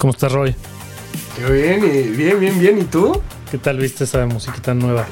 [0.00, 0.56] ¿Cómo estás, Roy?
[1.36, 2.78] Qué bien, y bien, bien, bien.
[2.78, 3.20] ¿Y tú?
[3.50, 5.06] ¿Qué tal viste esa musiquita nueva?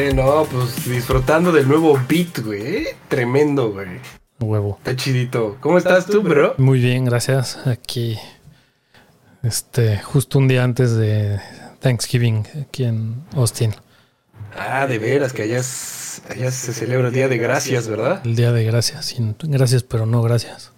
[0.00, 2.86] Eh, no, pues disfrutando del nuevo beat, güey.
[3.08, 4.00] Tremendo, güey.
[4.38, 4.76] Huevo.
[4.78, 5.58] Está chidito.
[5.60, 6.54] ¿Cómo estás tú, bro?
[6.56, 7.58] Muy bien, gracias.
[7.66, 8.16] Aquí,
[9.42, 11.38] este, justo un día antes de
[11.80, 13.74] Thanksgiving, aquí en Austin.
[14.56, 18.22] Ah, de veras, que allá, es- allá se celebra el Día de Gracias, ¿verdad?
[18.24, 19.14] El día de gracias.
[19.42, 20.72] Gracias, pero no gracias.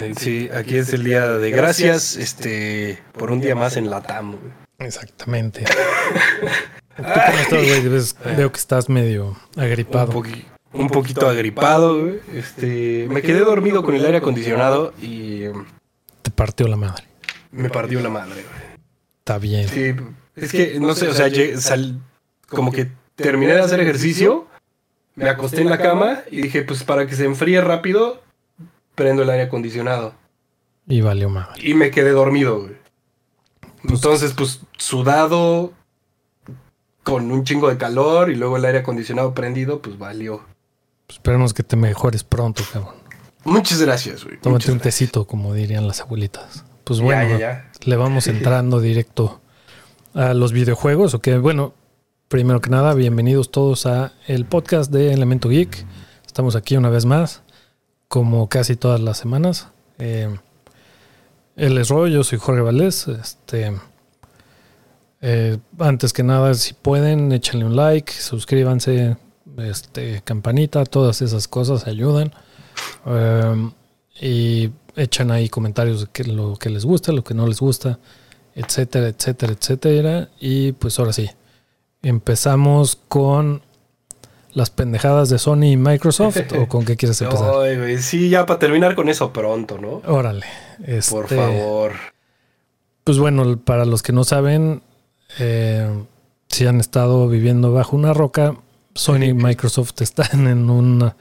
[0.00, 4.36] Eh, Sí, aquí es el Día de Gracias, este, por un día más en Latam,
[4.36, 4.52] güey.
[4.78, 5.64] Exactamente.
[6.96, 7.88] ¿Tú cómo estás, güey?
[7.88, 10.12] Ves- Veo que estás medio Un, agripado.
[10.12, 12.20] poqui- un poquito agripado, güey.
[12.34, 15.52] Este, me quedé dormido con el aire acondicionado y eh,
[16.22, 17.04] Te partió la madre.
[17.52, 18.64] me partió la madre, güey.
[19.18, 19.68] Está bien.
[19.68, 19.94] Sí,
[20.36, 21.28] es que, no sé, o sea,
[21.60, 22.00] sal-
[22.48, 24.46] como que terminé de hacer ejercicio,
[25.14, 28.22] me acosté en la cama y dije, pues para que se enfríe rápido,
[28.94, 30.14] prendo el aire acondicionado.
[30.86, 31.60] Y valió madre.
[31.66, 32.74] Y me quedé dormido, güey.
[33.88, 35.72] Entonces, pues, sudado,
[37.04, 40.42] con un chingo de calor y luego el aire acondicionado prendido, pues valió.
[41.06, 42.94] Pues esperemos que te mejores pronto, cabrón.
[43.44, 44.40] Muchas gracias, güey.
[44.40, 44.96] Tómate un gracias.
[44.96, 46.64] tecito, como dirían las abuelitas.
[46.82, 47.70] Pues bueno, ya, ya.
[47.84, 49.40] le vamos entrando directo
[50.14, 51.12] a los videojuegos.
[51.14, 51.74] O que, bueno,
[52.28, 55.84] primero que nada, bienvenidos todos a el podcast de Elemento Geek.
[56.26, 57.42] Estamos aquí una vez más,
[58.08, 59.68] como casi todas las semanas.
[59.98, 60.34] Eh,
[61.56, 63.08] él es Roy, yo soy Jorge Valdés.
[63.08, 63.78] Este,
[65.26, 69.16] eh, antes que nada, si pueden, échenle un like, suscríbanse,
[69.56, 72.30] este, campanita, todas esas cosas ayudan.
[73.06, 73.72] Um,
[74.20, 77.98] y echan ahí comentarios de que lo que les gusta, lo que no les gusta,
[78.54, 80.28] etcétera, etcétera, etcétera.
[80.40, 81.30] Y pues ahora sí,
[82.02, 83.62] empezamos con
[84.52, 86.36] las pendejadas de Sony y Microsoft.
[86.58, 87.50] ¿O con qué quieres empezar?
[87.62, 90.02] Ay, sí, ya para terminar con eso pronto, ¿no?
[90.06, 90.44] Órale.
[91.08, 91.92] Por este, favor.
[93.04, 94.82] Pues bueno, para los que no saben,
[95.38, 95.88] eh,
[96.48, 98.56] si han estado viviendo bajo una roca,
[98.94, 101.12] Sony y Microsoft están en un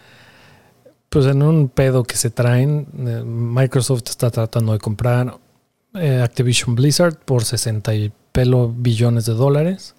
[1.09, 2.87] pues en un pedo que se traen.
[3.05, 5.37] Eh, Microsoft está tratando de comprar
[5.93, 9.93] eh, Activision Blizzard por 60 y pelo billones de dólares,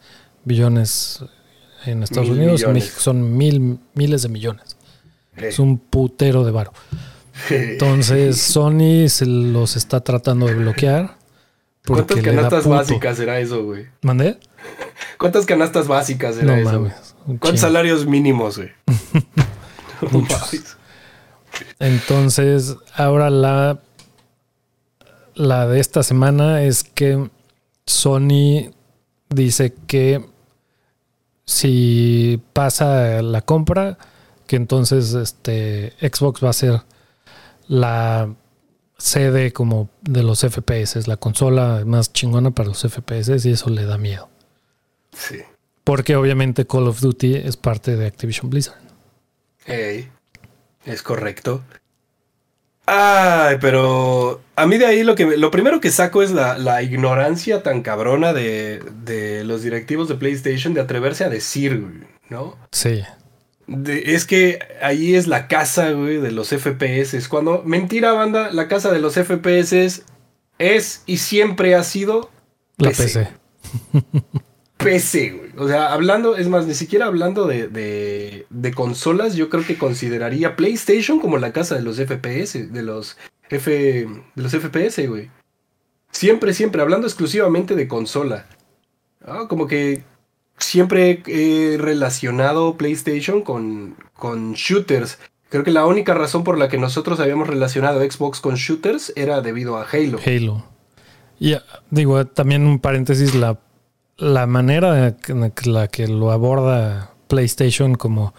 [0.45, 1.25] billones
[1.87, 2.73] en Estados Mil Unidos, en.
[2.73, 4.77] México son mil miles de millones.
[5.37, 6.73] Es un putero de varo.
[7.49, 11.17] Entonces Sony se los está tratando de bloquear.
[11.87, 13.87] ¿Cuántas canastas básicas será eso, güey?
[14.03, 14.39] ¿Mandé?
[15.19, 16.81] ¿Cuántas canastas básicas será No eso?
[16.81, 17.15] mames.
[17.41, 18.71] ¿Cuántos salarios mínimos, güey?
[20.11, 20.77] Muchos.
[21.79, 23.81] Entonces, ahora la,
[25.35, 27.29] la de esta semana es que
[27.87, 28.71] Sony
[29.29, 30.25] dice que
[31.45, 33.99] si pasa la compra,
[34.47, 36.83] que entonces este Xbox va a ser
[37.69, 38.31] la
[39.05, 43.85] sede como de los FPS, la consola más chingona para los FPS y eso le
[43.85, 44.31] da miedo.
[45.13, 45.41] Sí.
[45.85, 48.79] Porque obviamente Call of Duty es parte de Activision Blizzard.
[49.67, 50.09] Ey,
[50.87, 51.63] es correcto.
[52.87, 56.83] Ay, pero a mí de ahí lo que lo primero que saco es la, la
[56.83, 62.57] ignorancia tan cabrona de, de los directivos de PlayStation de atreverse a decir, ¿no?
[62.73, 63.03] Sí.
[63.67, 67.29] De- es que ahí es la casa, güey, de los FPS.
[67.29, 70.03] Cuando, mentira, banda, la casa de los FPS
[70.59, 72.31] es y siempre ha sido
[72.77, 73.29] La PC.
[73.93, 74.23] PC.
[74.77, 75.51] PC, güey.
[75.57, 79.79] O sea, hablando, es más, ni siquiera hablando de, de, de consolas, yo creo que
[79.79, 83.17] consideraría PlayStation como la casa de los FPS, de los
[83.49, 85.31] F, de los FPS, güey.
[86.11, 88.47] Siempre, siempre, hablando exclusivamente de consola.
[89.27, 90.03] Ah, como que
[90.59, 95.19] siempre he relacionado PlayStation con, con shooters.
[95.51, 99.41] Creo que la única razón por la que nosotros habíamos relacionado Xbox con shooters era
[99.41, 100.19] debido a Halo.
[100.25, 100.65] Halo.
[101.39, 103.59] Y ah, digo, también un paréntesis, la,
[104.17, 108.35] la manera en la que lo aborda PlayStation como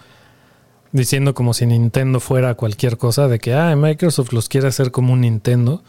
[0.92, 5.12] diciendo como si Nintendo fuera cualquier cosa, de que ah, Microsoft los quiere hacer como
[5.14, 5.84] un Nintendo.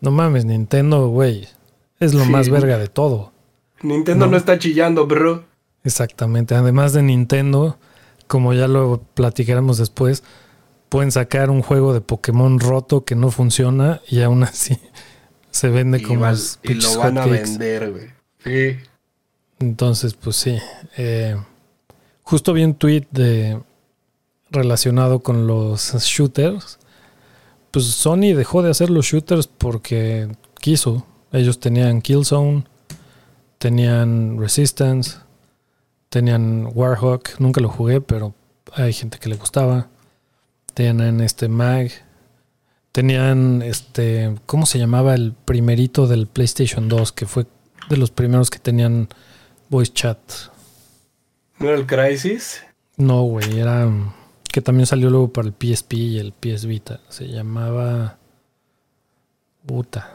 [0.00, 1.48] No mames, Nintendo, güey,
[1.98, 2.30] es lo Sí.
[2.30, 3.32] más verga de todo.
[3.82, 4.32] Nintendo No.
[4.32, 5.44] no está chillando, bro.
[5.84, 6.54] Exactamente.
[6.54, 7.78] Además de Nintendo,
[8.26, 10.24] como ya lo platicaremos después,
[10.88, 14.78] pueden sacar un juego de Pokémon roto que no funciona y aún así
[15.50, 18.06] se vende Y, como los y lo van a vender, güey.
[18.44, 18.78] Sí.
[19.60, 20.58] Entonces, pues sí.
[20.96, 21.36] Eh,
[22.22, 23.60] justo vi un tweet de
[24.50, 26.78] relacionado con los shooters,
[27.70, 30.28] pues Sony dejó de hacer los shooters porque
[30.60, 31.06] quiso.
[31.32, 32.64] Ellos tenían Killzone,
[33.58, 35.18] tenían Resistance,
[36.14, 38.36] tenían Warhawk, nunca lo jugué, pero
[38.72, 39.88] hay gente que le gustaba.
[40.72, 41.90] Tenían este Mag,
[42.92, 47.46] tenían este, ¿cómo se llamaba el primerito del PlayStation 2 que fue
[47.88, 49.08] de los primeros que tenían
[49.70, 50.18] voice chat?
[51.58, 52.62] ¿No era el Crisis?
[52.96, 53.90] No, güey, era
[54.52, 57.00] que también salió luego para el PSP y el PS Vita.
[57.08, 58.18] Se llamaba
[59.66, 60.12] puta.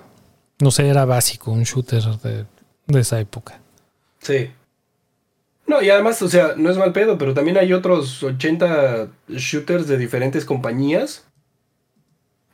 [0.60, 2.46] No sé, era básico, un shooter de,
[2.88, 3.60] de esa época.
[4.22, 4.50] Sí.
[5.70, 9.88] No, y además, o sea, no es mal pedo, pero también hay otros 80 shooters
[9.88, 11.28] de diferentes compañías.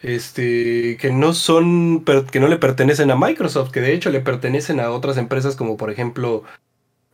[0.01, 4.81] Este, que no son, que no le pertenecen a Microsoft, que de hecho le pertenecen
[4.81, 6.43] a otras empresas como por ejemplo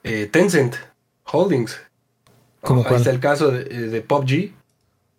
[0.03, 0.73] eh, Tencent
[1.31, 1.79] Holdings.
[2.61, 4.53] ¿Cómo Ahí está el caso de, de PUBG.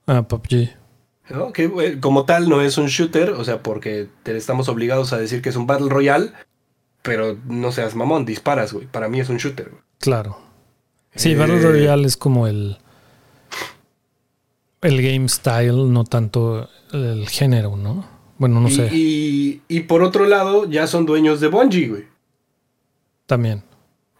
[0.08, 0.70] Ah, PUBG.
[1.31, 1.52] ¿no?
[1.52, 5.19] Que eh, como tal no es un shooter, o sea, porque te estamos obligados a
[5.19, 6.32] decir que es un Battle Royale,
[7.02, 8.88] pero no seas mamón, disparas, güey.
[8.88, 9.70] Para mí es un shooter.
[9.70, 9.82] Güey.
[10.00, 10.51] Claro.
[11.14, 12.76] Sí, Battle Eh, Royale es como el
[14.81, 18.05] el game style, no tanto el género, ¿no?
[18.38, 18.88] Bueno, no y, sé.
[18.93, 22.05] Y, y por otro lado, ya son dueños de Bungie, güey.
[23.26, 23.62] También.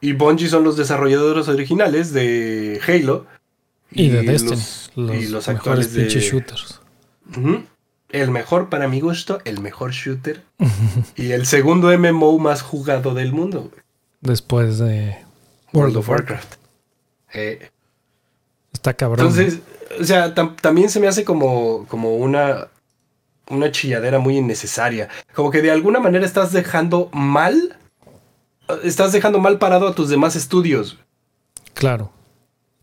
[0.00, 3.27] Y Bungie son los desarrolladores originales de Halo.
[3.91, 4.50] Y, de Destiny.
[4.56, 6.09] los- Los, y los mejores actuales de...
[6.09, 6.81] shooters.
[8.11, 10.43] El mejor, para mi gusto, el mejor shooter.
[11.17, 13.83] y el segundo MMO más jugado del mundo, güey.
[14.21, 15.17] Después de
[15.73, 16.55] World of Warcraft.
[17.34, 17.70] Eh,
[18.73, 19.26] Está cabrón.
[19.26, 19.61] Entonces,
[20.00, 22.69] o sea, tam- también se me hace como, como una,
[23.50, 25.08] una chilladera muy innecesaria.
[25.34, 27.76] Como que de alguna manera estás dejando mal,
[28.82, 30.99] estás dejando mal parado a tus demás estudios.
[31.75, 32.11] claro.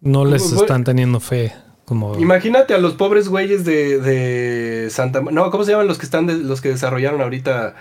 [0.01, 1.53] No les Bu- están teniendo fe.
[1.83, 5.19] Como Imagínate a los pobres güeyes de, de Santa...
[5.19, 7.75] No, ¿cómo se llaman los que están de- los que desarrollaron ahorita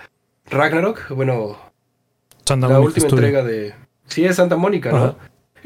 [0.46, 1.10] Ragnarok?
[1.10, 1.56] Bueno,
[2.44, 3.24] Santa la última Studio.
[3.24, 3.72] entrega de...
[4.08, 4.96] Sí, es Santa Mónica, ¿no?
[4.96, 5.14] Ajá.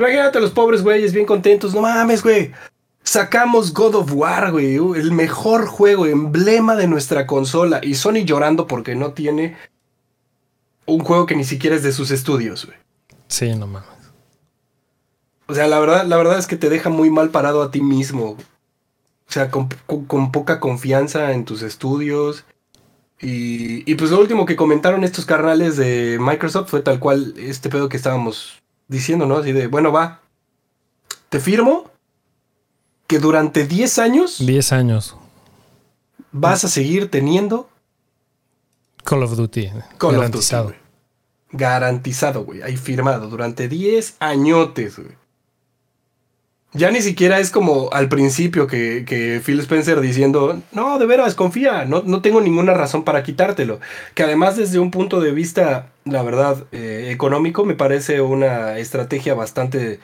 [0.02, 1.74] Imagínate los pobres güeyes bien contentos.
[1.74, 2.50] No mames, güey.
[3.04, 4.74] Sacamos God of War, güey.
[4.76, 7.80] El mejor juego, emblema de nuestra consola.
[7.82, 9.56] Y Sony llorando porque no tiene
[10.86, 12.76] un juego que ni siquiera es de sus estudios, güey.
[13.28, 13.88] Sí, no mames.
[15.46, 17.80] O sea, la verdad, la verdad es que te deja muy mal parado a ti
[17.80, 18.30] mismo.
[19.28, 22.44] O sea, con, con- con poca confianza en tus estudios.
[23.20, 27.68] Y, y pues lo último que comentaron estos carnales de Microsoft fue tal cual este
[27.68, 28.61] pedo que estábamos
[28.92, 29.38] diciendo, ¿no?
[29.38, 30.20] Así de, bueno, va.
[31.28, 31.90] Te firmo
[33.06, 35.16] que durante 10 años 10 años.
[36.30, 37.68] vas a seguir teniendo
[39.04, 39.68] Call of Duty.
[39.68, 40.74] Call of Duty, garantizado.
[41.50, 42.62] Garantizado, güey.
[42.62, 43.28] Ahí firmado.
[43.28, 45.21] Durante 10 añotes, güey.
[46.74, 51.34] Ya ni siquiera es como al principio que, que Phil Spencer diciendo, no, de veras,
[51.34, 53.78] confía, no, no tengo ninguna razón para quitártelo.
[54.14, 59.34] Que además desde un punto de vista, la verdad, eh, económico, me parece una estrategia
[59.34, 60.00] bastante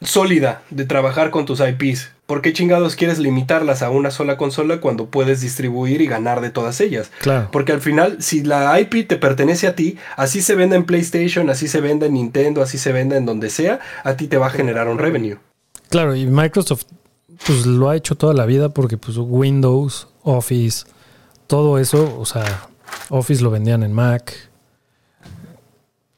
[0.00, 2.12] sólida de trabajar con tus IPs.
[2.26, 6.50] ¿Por qué chingados quieres limitarlas a una sola consola cuando puedes distribuir y ganar de
[6.50, 7.10] todas ellas?
[7.20, 7.48] Claro.
[7.52, 11.48] Porque al final, si la IP te pertenece a ti, así se vende en PlayStation,
[11.50, 14.48] así se vende en Nintendo, así se vende en donde sea, a ti te va
[14.48, 15.38] a generar un revenue.
[15.88, 16.84] Claro, y Microsoft
[17.46, 20.84] pues lo ha hecho toda la vida porque pues Windows, Office,
[21.46, 22.68] todo eso, o sea,
[23.08, 24.34] Office lo vendían en Mac.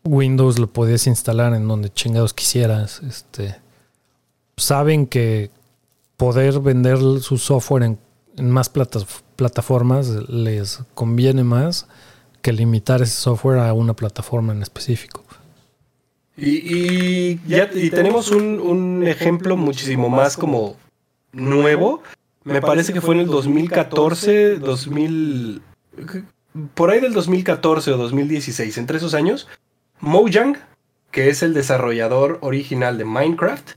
[0.05, 3.03] Windows lo podías instalar en donde chingados quisieras.
[3.07, 3.57] Este,
[4.59, 5.51] saben que
[6.17, 7.99] poder vender su software en,
[8.51, 9.01] más plata-
[9.37, 11.87] plataformas les conviene más
[12.43, 15.25] que limitar ese software a una plataforma en específico.
[16.37, 20.77] Y, y ya y tenemos un, un ejemplo muchísimo más como
[21.33, 22.03] nuevo.
[22.45, 25.63] Me parece que fue en el 2014, 2000...
[26.75, 29.49] Por ahí del 2014 o 2016, entre esos años,
[30.01, 30.57] Mojang,
[31.11, 33.73] que es el desarrollador original de Minecraft,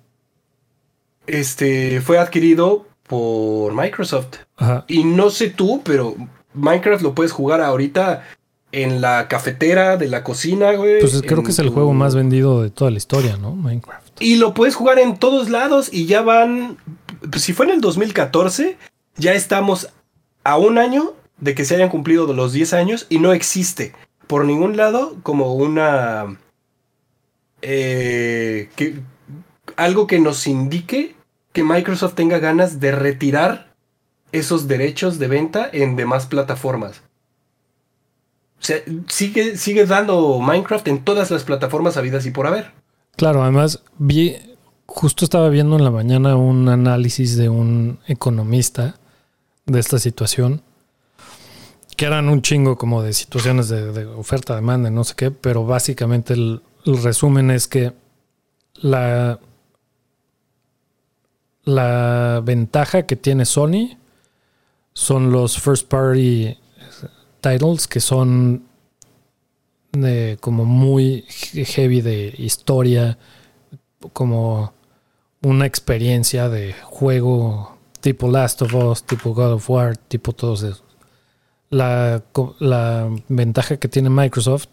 [1.27, 4.37] este, fue adquirido por Microsoft.
[4.57, 4.85] Ajá.
[4.87, 6.15] Y no sé tú, pero
[6.53, 8.23] Minecraft lo puedes jugar ahorita
[8.73, 11.01] en la cafetera de la cocina, güey.
[11.01, 13.53] Pues creo que es el tu- juego más vendido de toda la historia, ¿no?
[13.55, 14.21] Minecraft.
[14.21, 16.77] Y lo puedes jugar en todos lados y ya van...
[17.29, 18.77] pues, si fue en el 2014,
[19.17, 19.89] ya estamos
[20.43, 23.93] a un año de que se hayan cumplido los 10 años y no existe
[24.27, 26.37] por ningún lado como una...
[27.61, 28.95] eh, que,
[29.83, 31.15] algo que nos indique
[31.53, 33.73] que Microsoft tenga ganas de retirar
[34.31, 37.01] esos derechos de venta en demás plataformas.
[38.59, 42.71] O sea, sigue, sigue dando Minecraft en todas las plataformas habidas y por haber.
[43.17, 44.37] Claro, además vi
[44.91, 48.95] justo estaba viendo en la mañana un análisis de un economista
[49.65, 50.61] de esta situación,
[51.95, 56.33] que eran un chingo como de situaciones de, oferta, demanda, no sé qué, pero básicamente
[56.33, 57.93] el, resumen es que
[58.75, 59.39] la,
[61.63, 63.97] la ventaja que tiene Sony
[64.93, 66.57] son los first party
[67.41, 68.65] titles que son
[69.91, 73.17] de como muy heavy de historia,
[74.13, 74.73] como
[75.41, 80.83] una experiencia de juego tipo Last of Us, tipo God of War, tipo todos esos.
[81.69, 82.21] La,
[82.59, 84.67] la ventaja que tiene Microsoft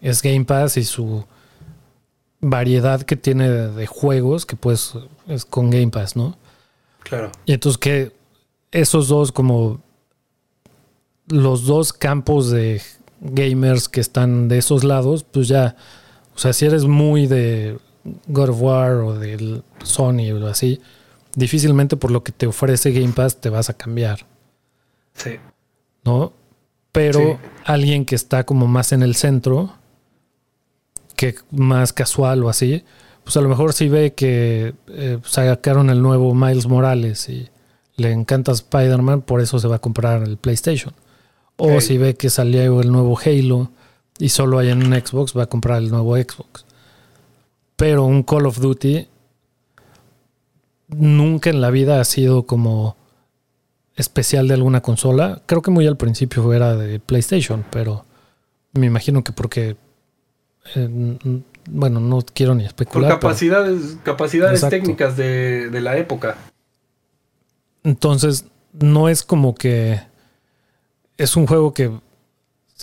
[0.00, 1.24] es Game Pass y su
[2.40, 4.94] variedad que tiene de, juegos que pues
[5.28, 6.36] es con Game Pass, ¿no?
[7.02, 7.30] Claro.
[7.46, 8.12] Y entonces que
[8.70, 9.80] esos dos como
[11.28, 12.82] los dos campos de
[13.20, 15.76] gamers que están de esos lados, pues ya,
[16.34, 17.78] o sea, si eres muy de
[18.26, 20.80] God of War o del Sony o así,
[21.34, 24.26] difícilmente por lo que te ofrece Game Pass te vas a cambiar.
[25.14, 25.36] Sí.
[26.04, 26.32] ¿No?
[26.92, 29.74] Pero alguien que está como más en el centro,
[31.16, 32.84] que más casual o así,
[33.28, 37.50] pues a lo mejor si ve que eh, sacaron el nuevo Miles Morales y
[37.96, 40.94] le encanta Spider-Man, por eso se va a comprar el PlayStation.
[41.58, 43.70] O si ve que salió el nuevo Halo
[44.18, 46.64] y solo hay en un Xbox, va a comprar el nuevo Xbox.
[47.76, 49.06] Pero un Call of Duty
[50.86, 52.96] nunca en la vida ha sido como
[53.94, 55.42] especial de alguna consola.
[55.44, 58.06] Creo que muy al principio era de PlayStation, pero
[58.72, 59.76] me imagino que porque
[60.74, 61.18] eh,
[61.70, 63.10] bueno, no quiero ni especular.
[63.10, 66.36] Por capacidades, capacidades técnicas de, de, la época.
[67.84, 70.00] Entonces, no es como que
[71.16, 71.90] es un juego que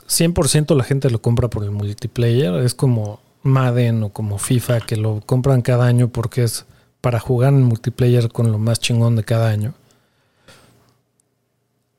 [0.07, 2.53] 100% la gente lo compra por el multiplayer.
[2.55, 6.65] Es como Madden o como FIFA que lo compran cada año porque es
[7.01, 9.73] para jugar en multiplayer con lo más chingón de cada año.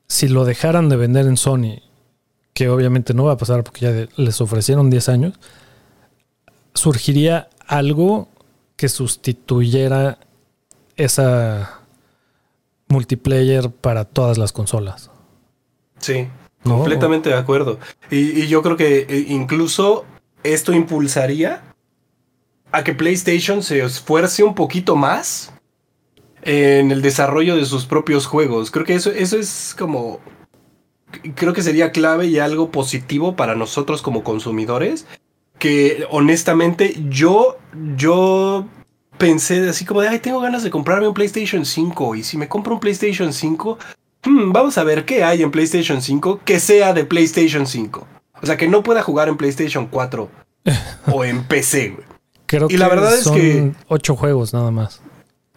[0.07, 1.81] Si lo dejaran de vender en Sony,
[2.53, 5.39] que obviamente no va a pasar porque ya les ofrecieron 10 años,
[6.77, 8.29] surgiría algo
[8.77, 10.19] que sustituyera
[10.95, 11.81] esa
[12.87, 15.11] multiplayer para todas las consolas.
[15.99, 16.27] Sí,
[16.63, 17.79] completamente de acuerdo.
[18.09, 20.05] Y, yo creo que eh, incluso
[20.43, 21.63] esto impulsaría
[22.71, 25.53] a que PlayStation se esfuerce un poquito más
[26.43, 28.71] en el desarrollo de sus propios juegos.
[28.71, 30.19] Creo que eso, eso es como...
[31.35, 35.05] Creo que sería clave y algo positivo para nosotros como consumidores.
[35.59, 37.57] Que honestamente yo,
[37.95, 38.65] yo
[39.17, 42.15] pensé así como de, ay, tengo ganas de comprarme un PlayStation 5.
[42.15, 43.77] Y si me compro un PlayStation 5,
[44.27, 48.07] Hmm, vamos a ver qué hay en PlayStation 5 que sea de PlayStation 5.
[48.41, 50.29] O sea, que no pueda jugar en PlayStation 4
[51.13, 52.05] o en PC, güey.
[52.45, 53.71] Creo y la verdad es que.
[53.87, 55.01] Ocho juegos nada más.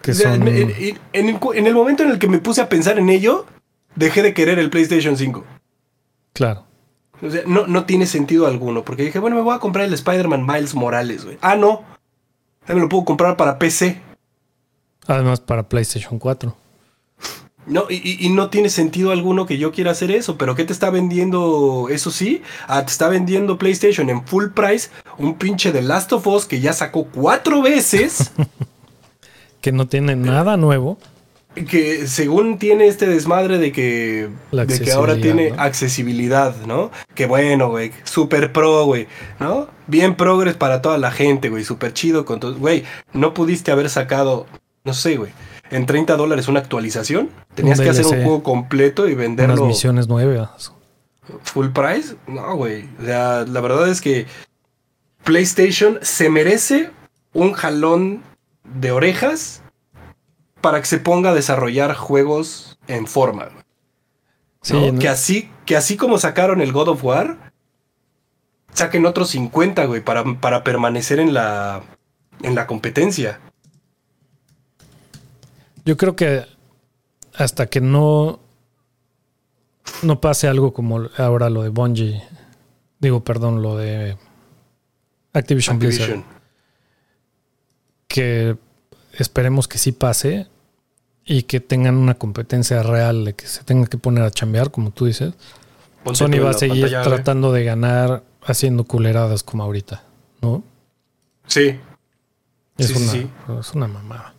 [0.02, 0.49] Que son...
[0.49, 3.45] en, el, momento en el que me puse a pensar en ello,
[3.97, 5.45] dejé de querer el PlayStation 5.
[6.33, 6.64] Claro.
[7.23, 8.85] O sea, no, no tiene sentido alguno.
[8.85, 11.39] Porque dije, bueno, me voy a comprar el Spider-Man Miles Morales, güey.
[11.41, 11.83] Ah, no.
[12.67, 14.00] Ya me lo puedo comprar para PC.
[15.07, 16.57] Además, para PlayStation 4.
[17.67, 20.91] No, y, no tiene sentido alguno que yo quiera hacer eso, pero ¿qué te está
[20.91, 21.89] vendiendo?
[21.91, 26.27] Eso sí, ah, te está vendiendo PlayStation en full price un pinche de Last of
[26.27, 28.33] Us que ya sacó cuatro veces.
[29.61, 30.99] que no tiene nada nuevo.
[31.54, 36.90] Que según tiene este desmadre de que, de que ahora tiene accesibilidad, ¿no?
[37.14, 39.09] Que bueno, güey, super pro, güey,
[39.40, 39.69] ¿no?
[39.88, 42.57] Bien progres para toda la gente, güey, super chido con todo.
[42.57, 44.47] Güey, no pudiste haber sacado,
[44.85, 45.33] no sé, güey
[45.71, 47.30] en 30 dólares una actualización.
[47.54, 49.54] Tenías que hacer un juego completo y venderlo.
[49.54, 50.73] Unas misiones nuevas.
[51.45, 52.16] Full price.
[52.26, 52.88] No, güey.
[53.00, 54.26] O sea, la verdad es que
[55.25, 56.90] PlayStation se merece
[57.33, 58.23] un jalón
[58.64, 59.62] de orejas
[60.61, 63.49] para que se ponga a desarrollar juegos en forma.
[64.62, 67.52] Sí, que, así, que así como sacaron el God of War,
[68.75, 71.83] saquen otros 50, güey, para, para permanecer en la,
[72.43, 73.40] en la competencia.
[75.87, 76.45] Yo creo que
[77.35, 78.40] hasta que no,
[80.02, 82.23] no pase algo como ahora lo de Bungie,
[82.99, 84.19] digo, perdón, lo de
[85.33, 86.23] Activision, Blizzard,
[88.09, 88.59] que
[89.14, 90.49] esperemos que sí pase
[91.30, 94.90] y que tengan una competencia real de que se tenga que poner a chambear, como
[94.90, 95.32] tú dices.
[96.12, 100.02] Sony va a seguir tratando de ganar haciendo culeradas como ahorita,
[100.42, 100.64] ¿no?
[101.46, 101.78] Sí.
[102.76, 104.34] Es, una, es una mamada.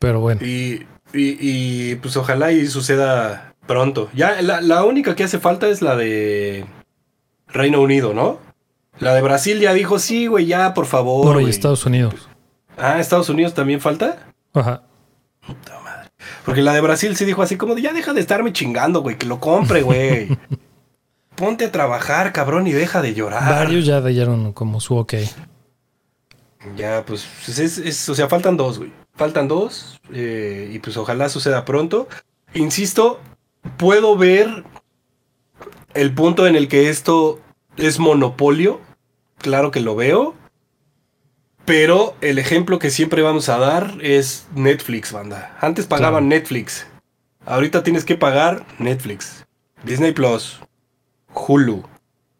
[0.00, 0.44] Pero bueno.
[0.44, 4.10] Y, y, pues ojalá y suceda pronto.
[4.12, 6.66] Ya la, única que hace falta es la de
[7.46, 8.40] Reino Unido, ¿no?
[8.98, 11.36] La de Brasil ya dijo, sí, güey, ya, por favor.
[11.36, 12.28] No, y Estados Unidos.
[12.76, 14.32] Ah, Estados Unidos también falta.
[14.52, 14.82] Ajá.
[15.46, 15.87] Puta madre.
[16.48, 19.18] Porque la de Brasil sí dijo así como de ya deja de estarme chingando, güey,
[19.18, 20.28] que lo compre, güey.
[21.36, 23.50] Ponte a trabajar, cabrón, y deja de llorar.
[23.50, 25.12] Varios ya dieron como su ok.
[26.74, 28.90] Ya, pues, pues es, es- o sea, faltan dos, güey.
[29.14, 32.08] Faltan dos, eh, y pues ojalá suceda pronto.
[32.54, 33.20] Insisto,
[33.76, 34.64] puedo ver
[35.92, 37.40] el punto en el que esto
[37.76, 38.80] es monopolio.
[39.36, 40.34] Claro que lo veo.
[41.68, 45.56] Pero el ejemplo que siempre vamos a dar es Netflix, banda.
[45.60, 46.40] Antes pagaban Claro.
[46.40, 46.86] Netflix.
[47.46, 49.44] Ahorita tienes que pagar Netflix.
[49.84, 50.58] Disney Plus.
[51.32, 51.84] Hulu.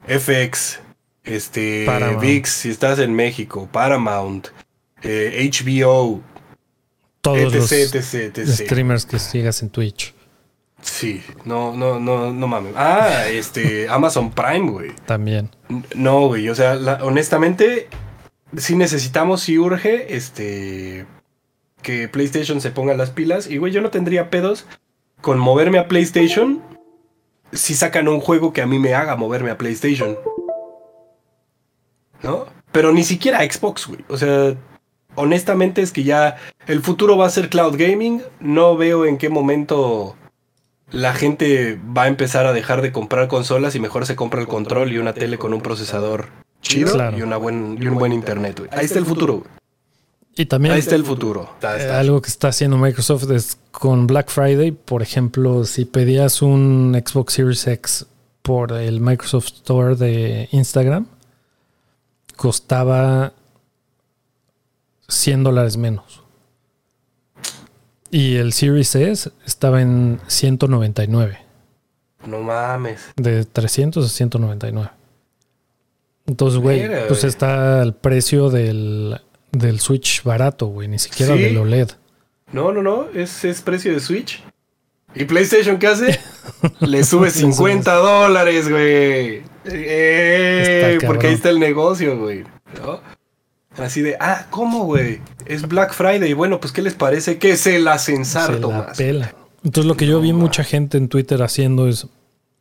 [0.06, 0.80] FX.
[1.25, 1.85] Este.
[1.87, 2.20] Paramount.
[2.23, 3.68] VIX, si estás en México.
[3.70, 4.49] Paramount.
[5.02, 6.20] eh, HBO.
[7.20, 8.49] Todos los etc, etc, etc.
[8.66, 10.14] streamers que sigas en Twitch
[10.80, 12.73] Sí, no, no, no, no mames.
[12.76, 14.92] Ah, este, Amazon Prime, güey.
[15.06, 15.50] también.
[15.94, 17.88] No, güey, o sea, la- honestamente,
[18.57, 21.07] sí necesitamos, sí urge, este,
[21.83, 23.49] que PlayStation se ponga las pilas.
[23.49, 24.67] Y, güey, yo no tendría pedos
[25.21, 26.62] con moverme a PlayStation
[27.52, 30.17] si sacan un juego que a mí me haga moverme a PlayStation.
[32.23, 32.47] ¿No?
[32.73, 34.05] Pero ni siquiera a Xbox, güey.
[34.09, 34.55] O sea,
[35.14, 36.37] honestamente es que ya
[36.67, 38.23] el futuro va a ser cloud gaming.
[38.40, 40.17] No veo en qué momento
[40.90, 44.49] la gente va a empezar a dejar de comprar consolas y mejor se compra el
[44.49, 46.28] control y una tele con un procesador
[46.62, 47.18] chido Claro.
[47.18, 48.66] y, una buen, y un buen internet.
[48.73, 49.45] Ahí está el futuro.
[50.37, 51.50] Y también Ahí está el futuro.
[51.54, 55.85] Está- eh, está- algo que está haciendo Microsoft es con Black Friday, por ejemplo, si
[55.85, 58.07] pedías un Xbox Series X
[58.42, 61.07] por el Microsoft Store de Instagram,
[62.37, 63.33] costaba
[65.09, 66.23] 100 dólares menos.
[68.11, 71.38] Y el Series S estaba en 199.
[72.27, 73.00] No mames.
[73.17, 74.91] De 300 a 199.
[76.27, 79.21] Entonces, güey, pues está el precio del,
[79.53, 81.43] del Switch barato, güey, ni siquiera Sí.
[81.43, 81.91] del OLED.
[82.53, 83.07] No, no, no.
[83.15, 84.43] Es, es precio de Switch.
[85.15, 86.19] ¿Y PlayStation qué hace?
[86.81, 89.43] Le sube 50 dólares, güey.
[89.65, 92.45] Eh, porque ahí está el negocio, güey.
[92.82, 93.00] ¿No?
[93.78, 95.21] Así de, ah, ¿cómo, güey?
[95.47, 96.32] Es Black Friday.
[96.32, 97.38] Bueno, pues, ¿qué les parece?
[97.38, 98.97] Que se la Se censarto la más.
[98.97, 99.34] pela.
[99.64, 102.06] Entonces, lo que yo No, vi mucha gente en Twitter haciendo es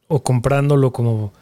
[0.07, 1.33] o comprándolo como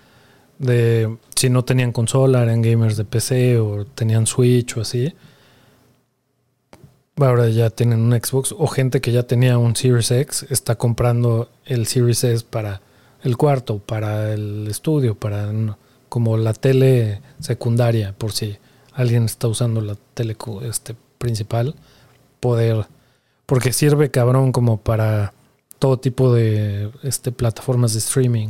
[0.57, 5.13] de si no tenían consola, eran gamers de PC o tenían Switch o así.
[7.17, 11.49] Ahora ya tienen un Xbox o gente que ya tenía un Series X está comprando
[11.65, 12.81] el Series S para
[13.23, 15.51] el cuarto, para el estudio, para
[16.09, 18.57] como la tele secundaria, por si
[18.95, 21.75] alguien está usando la tele este, principal,
[22.39, 22.88] poder,
[23.45, 25.34] porque sirve cabrón como para
[25.79, 28.49] todo tipo de este, plataformas de streaming.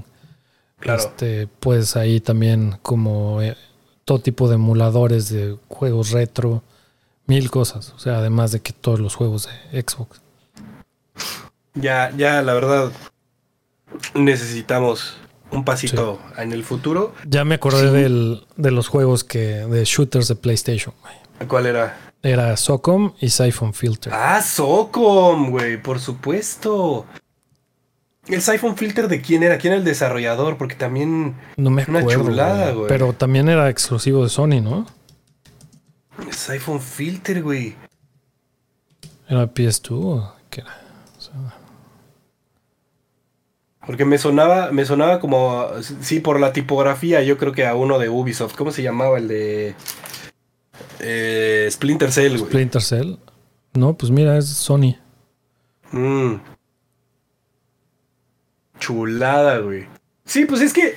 [0.79, 1.01] Claro.
[1.01, 3.57] Este, pues ahí también como eh,
[4.03, 6.63] todo tipo de emuladores de juegos retro,
[7.25, 7.93] mil cosas.
[7.95, 10.21] O sea, además de que todos los juegos de Xbox.
[11.73, 12.91] Ya, ya, la verdad,
[14.13, 15.17] necesitamos
[15.51, 17.13] un pasito en el futuro.
[17.27, 17.93] Ya me acordé Sí.
[17.95, 20.93] del, de los juegos que de shooters de PlayStation.
[21.01, 21.47] güey.
[21.47, 21.97] ¿Cuál era?
[22.23, 24.11] Era Socom y Siphon Filter.
[24.13, 27.05] Ah, Socom, güey, por supuesto.
[28.27, 29.59] ¿El Siphon Filter de quién era?
[29.59, 30.57] ¿Quién era el desarrollador?
[30.57, 32.23] Porque también no me una acuerdo.
[32.25, 32.75] chulada, güey.
[32.75, 32.87] güey.
[32.87, 34.87] Pero también era exclusivo de Sony, ¿no?
[36.25, 37.75] el Siphon Filter, güey.
[39.29, 40.81] Era PS2 o qué era.
[41.17, 41.33] O sea,
[43.85, 45.67] Porque me sonaba, me sonaba como,
[46.01, 48.55] sí, por la tipografía, yo creo que a uno de Ubisoft.
[48.55, 49.75] ¿Cómo se llamaba el de
[50.99, 52.49] eh, Splinter Cell, güey?
[52.49, 53.15] Splinter Cell.
[53.73, 54.95] No, pues mira, es Sony.
[55.91, 56.35] Mm.
[58.79, 59.87] Chulada, güey.
[60.25, 60.95] Sí, pues es que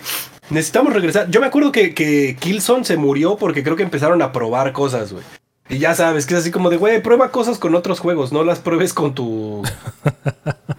[0.50, 1.30] necesitamos regresar.
[1.30, 5.12] Yo me acuerdo que, que Killzone se murió porque creo que empezaron a probar cosas,
[5.12, 5.24] güey.
[5.70, 8.42] Y ya sabes, que es así como de, güey, prueba cosas con otros juegos, no
[8.42, 9.62] las pruebes con tu...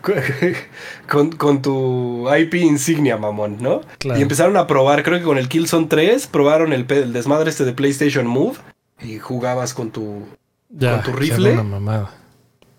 [1.08, 3.82] con, con tu IP insignia, mamón, ¿no?
[4.00, 4.20] Claro.
[4.20, 7.74] Y empezaron a probar, creo que con el Killzone 3, probaron el, desmadre este de
[7.74, 8.58] PlayStation Move
[9.02, 10.26] y jugabas con tu...
[10.70, 11.52] Ya, ¿Con tu rifle?
[11.52, 12.12] una mamada.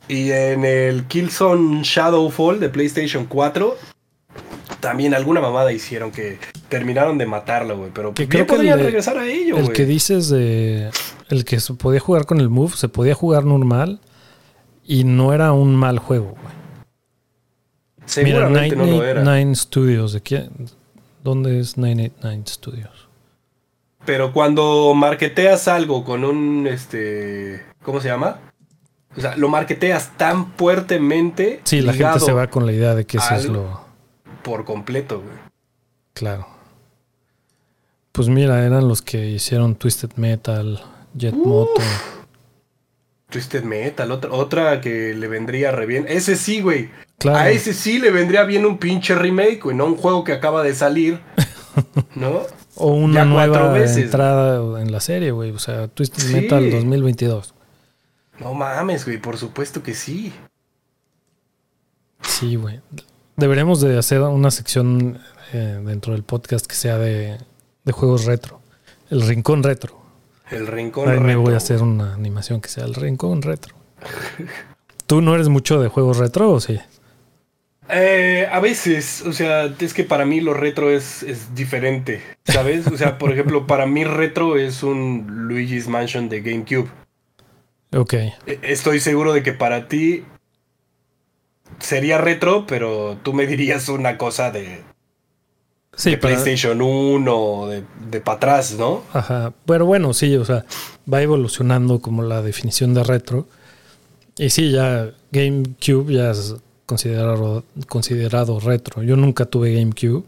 [0.09, 3.77] Y en el Killzone Shadowfall de PlayStation 4,
[4.81, 7.91] también alguna mamada hicieron que terminaron de matarlo, güey.
[7.95, 10.91] Pero Que creo que podrían el regresar a ello, El que dices de.
[11.31, 14.01] El que se podía jugar con el Move, se podía jugar normal
[14.85, 16.55] y no era un mal juego, güey.
[18.25, 19.23] Mira, Seguramente no lo era.
[19.23, 20.13] 989 Studios.
[20.13, 20.51] ¿de quién?
[21.23, 23.09] ¿Dónde es 989 Studios?
[24.05, 28.41] Pero cuando marketeas algo con un, este, ¿cómo se llama?
[29.17, 33.07] O sea, lo marketeas tan fuertemente Sí, la gente se va con la idea de
[33.07, 33.81] que eso es lo.
[34.43, 35.37] por completo, güey.
[36.13, 36.47] Claro.
[38.13, 40.83] Pues mira, eran los que hicieron Twisted Metal,
[41.15, 41.81] Jet Moto.
[43.29, 46.07] Twisted Metal, otra, otra que le vendría re bien.
[46.09, 46.91] Ese sí, güey.
[47.33, 50.63] A ese sí le vendría bien un pinche remake, güey, no un juego que acaba
[50.63, 51.21] de salir.
[52.15, 52.43] ¿No?
[52.81, 55.51] o una nueva entrada en la serie, güey.
[55.51, 57.55] O sea, Twisted Metal 2022.
[58.41, 60.33] No mames, güey, por supuesto que sí.
[62.23, 62.81] Sí, güey.
[63.37, 65.19] Deberíamos de hacer una sección
[65.53, 67.39] eh, dentro del podcast que sea de,
[67.85, 68.61] de, juegos retro.
[69.11, 70.00] El rincón retro.
[70.51, 73.75] El rincón Ahí me voy a hacer una animación que sea el rincón retro.
[75.07, 76.79] ¿Tú no eres mucho de juegos retro o sí?
[77.89, 82.87] Eh, a veces, o sea, es que para mí lo retro es, es, diferente, ¿sabes?
[82.87, 86.89] O sea, por ejemplo, para mí retro es un Luigi's Mansion de GameCube.
[87.93, 88.15] Ok.
[88.15, 90.25] E, estoy seguro de que para ti
[91.81, 94.85] sería retro, pero tú me dirías una cosa de,
[96.01, 99.03] sí, PlayStation 1, de, de para atrás, ¿no?
[99.13, 99.53] Ajá.
[99.67, 100.65] Pero bueno, sí, o sea,
[101.13, 103.47] va evolucionando como la definición de retro.
[104.39, 106.55] Y sí, ya GameCube ya es
[106.87, 109.03] considerado, considerado retro.
[109.03, 110.25] Yo nunca tuve GameCube.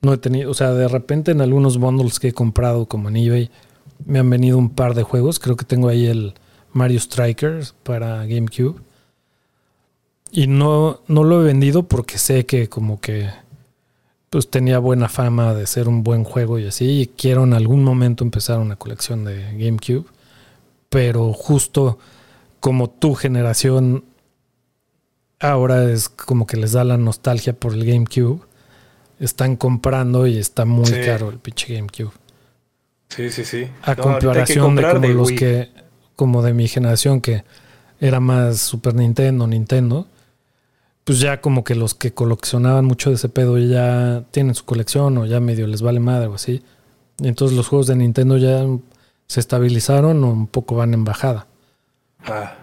[0.00, 3.16] No he tenido, o sea, de repente en algunos bundles que he comprado como en
[3.16, 3.50] eBay
[4.06, 5.38] me han venido un par de juegos.
[5.38, 6.34] Creo que tengo ahí el
[6.72, 8.80] Mario Strikers para GameCube.
[10.30, 13.28] Y no, no lo he vendido porque sé que como que
[14.30, 17.02] pues tenía buena fama de ser un buen juego y así.
[17.02, 20.06] Y quiero en algún momento empezar una colección de GameCube.
[20.90, 21.98] Pero justo
[22.60, 24.04] como tu generación
[25.40, 28.40] ahora es como que les da la nostalgia por el GameCube.
[29.20, 32.12] Están comprando y está muy caro el pinche GameCube.
[33.08, 33.68] Sí, sí, sí.
[33.82, 35.70] A comparación de como los que,
[36.14, 37.44] como de mi generación que
[38.00, 40.06] era más Super Nintendo, Nintendo,
[41.08, 45.16] pues ya como que los que coleccionaban mucho de ese pedo ya tienen su colección
[45.16, 46.62] o ya medio les vale madre o así.
[47.18, 48.66] Y entonces los juegos de Nintendo ya
[49.26, 51.46] se estabilizaron o un poco van en bajada.
[52.26, 52.56] Ah.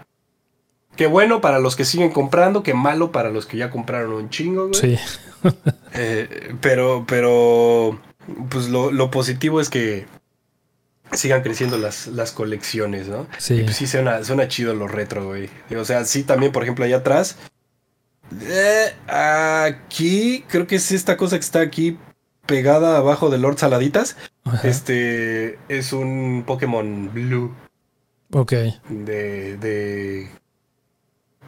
[0.94, 4.30] Qué bueno para los que siguen comprando, qué malo para los que ya compraron un
[4.30, 4.80] chingo, güey.
[4.80, 4.96] Sí.
[5.94, 7.98] Eh, pero, pero,
[8.48, 10.06] pues lo, positivo es que
[11.10, 13.26] sigan creciendo las, las colecciones, ¿no?
[13.38, 13.54] Sí.
[13.54, 15.48] Y pues sí suena, suena chido lo retro, güey.
[15.76, 17.36] O sea, sí también, por ejemplo, allá atrás.
[18.40, 21.98] Eh, aquí, creo que es esta cosa que está aquí
[22.46, 24.16] pegada abajo de Lord Saladitas.
[24.62, 27.54] Este es un Pokémon Blue.
[28.32, 28.52] Ok.
[28.88, 30.28] De, de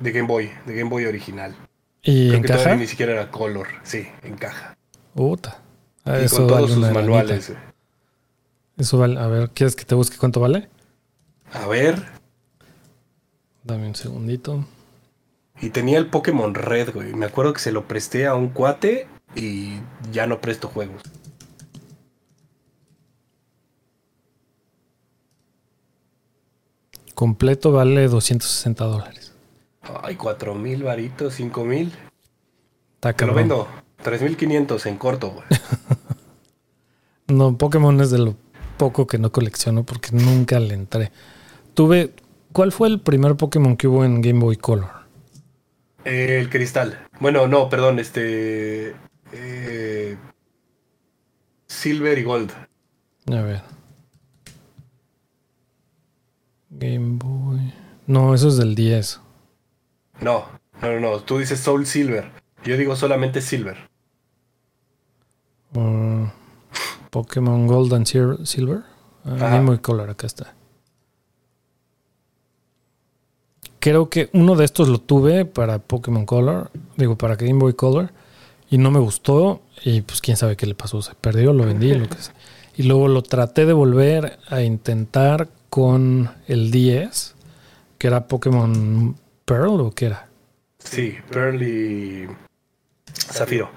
[0.01, 1.55] de Game Boy, de Game Boy original.
[2.03, 2.77] ¿Y Creo encaja?
[2.77, 4.77] ni siquiera era color, sí, encaja.
[5.15, 5.61] Puta.
[6.05, 7.53] Ah, y con todos sus manuales.
[8.77, 9.19] Eso vale.
[9.19, 10.69] A ver, ¿quieres que te busque cuánto vale?
[11.53, 12.03] A ver.
[13.65, 14.65] Dame un segundito.
[15.61, 17.15] Y tenía el Pokémon Red, güey.
[17.15, 19.81] Me acuerdo que se lo presté a un cuate y
[20.13, 21.03] ya no presto juegos.
[27.15, 29.33] Completo vale 260 dólares.
[30.03, 31.93] Ay, cuatro mil varitos, cinco mil.
[33.01, 33.67] Te lo vendo.
[34.03, 35.45] 3500 en corto, güey.
[37.27, 38.37] no, Pokémon es de lo
[38.77, 41.11] poco que no colecciono porque nunca le entré.
[41.75, 42.15] Tuve.
[42.53, 44.98] ¿Cuál fue el primer Pokémon que hubo en Game Boy Color?
[46.05, 47.07] El cristal.
[47.21, 48.95] Bueno, no, perdón, este.
[49.33, 50.17] Eh,
[51.67, 52.53] Silver y Gold.
[53.31, 53.63] A ver.
[56.71, 57.73] Game Boy.
[58.07, 59.21] No, eso es del 10.
[60.21, 60.47] No,
[60.81, 61.21] no, no, no.
[61.21, 62.31] Tú dices Soul Silver.
[62.65, 63.89] Yo digo solamente Silver.
[65.75, 66.27] Uh,
[67.11, 68.07] Pokémon Gold and
[68.45, 68.85] Silver.
[69.25, 70.55] Ah, muy color, acá está.
[73.89, 78.11] Creo que uno de estos lo tuve para Pokémon Color, digo, para Game Boy Color,
[78.69, 79.63] y no me gustó.
[79.83, 82.35] Y pues quién sabe qué le pasó, se perdió, lo vendí, lo que sea.
[82.77, 87.35] Y luego lo traté de volver a intentar con el 10,
[87.97, 90.29] que era Pokémon Pearl o qué era?
[90.81, 92.29] Sí, Pearl y
[93.15, 93.71] Zafiro.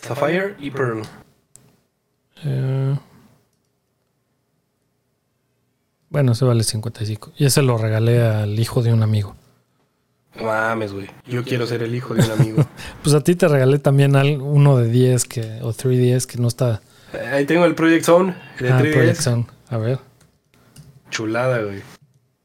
[0.00, 1.02] Sapphire y Pearl.
[2.46, 2.96] Eh,
[6.16, 7.32] bueno, ese vale 55.
[7.36, 9.36] Y ese lo regalé al hijo de un amigo.
[10.42, 11.10] mames, güey.
[11.26, 12.64] Yo quiero ser el hijo de un amigo.
[13.02, 16.80] pues a ti te regalé también uno de 10 que, o 3DS que no está.
[17.30, 18.34] Ahí tengo el Project Zone.
[18.60, 19.46] El ah, Project Zone.
[19.68, 19.98] A ver.
[21.10, 21.82] Chulada, güey.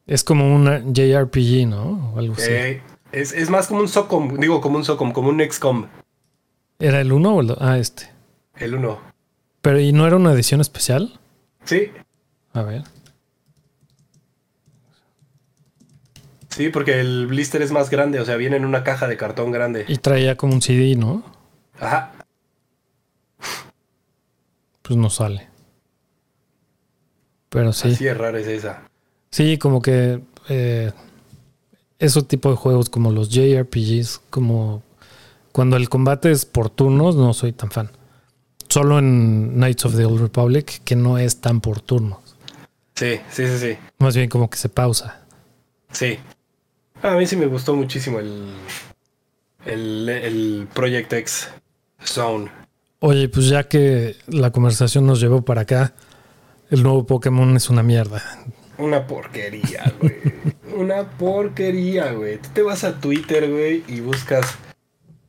[0.06, 2.12] Es como un JRPG, ¿no?
[2.14, 2.52] O algo así.
[2.52, 2.82] Eh,
[3.14, 5.88] es, más como un SOCOM, digo, como un SOCOM, como un XCOM.
[6.78, 7.58] ¿Era el 1 o el 2?
[7.62, 8.10] Ah, este.
[8.58, 9.00] El 1.
[9.62, 11.18] ¿Pero y no era una edición especial?
[11.64, 11.90] Sí.
[12.52, 12.84] A ver.
[16.62, 19.52] Sí, porque el blister es más grande, o sea, viene en una caja de cartón
[19.52, 19.84] grande.
[19.88, 21.24] Y traía como un CD, ¿no?
[21.80, 22.12] Ajá.
[24.84, 25.48] Pues no sale.
[27.50, 27.94] Pero sí.
[27.94, 28.84] Así es rara es esa.
[29.32, 30.92] Sí, como que eh,
[31.98, 34.84] ese tipo de juegos como los JRPGs, como
[35.54, 37.90] cuando el combate es por turnos, no soy tan fan.
[38.70, 42.20] Solo en Knights of the Old Republic, que no es tan por turnos.
[42.94, 43.78] Sí, sí, sí, sí.
[43.98, 45.22] Más bien como que se pausa.
[45.92, 46.20] Sí.
[47.04, 48.46] A mí sí me gustó muchísimo el,
[49.66, 51.50] el, el Project X
[52.04, 52.50] Zone.
[53.00, 55.94] Oye, pues ya que la conversación nos llevó para acá,
[56.70, 58.22] el nuevo Pokémon es una mierda.
[58.78, 60.14] Una porquería, güey.
[60.76, 62.38] una porquería, güey.
[62.38, 64.56] Tú te vas a Twitter, güey, y buscas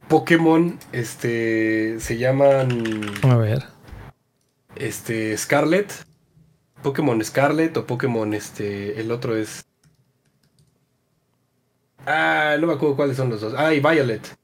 [0.09, 2.85] Pokémon, este, se llaman...
[3.23, 3.65] A ver.
[4.77, 5.91] Este, Scarlet.
[6.83, 9.65] Pokémon Scarlet o Pokémon, este, el otro es...
[12.07, 13.55] Ah, no me acuerdo cuáles son los dos.
[13.57, 14.37] Ah, y Violet.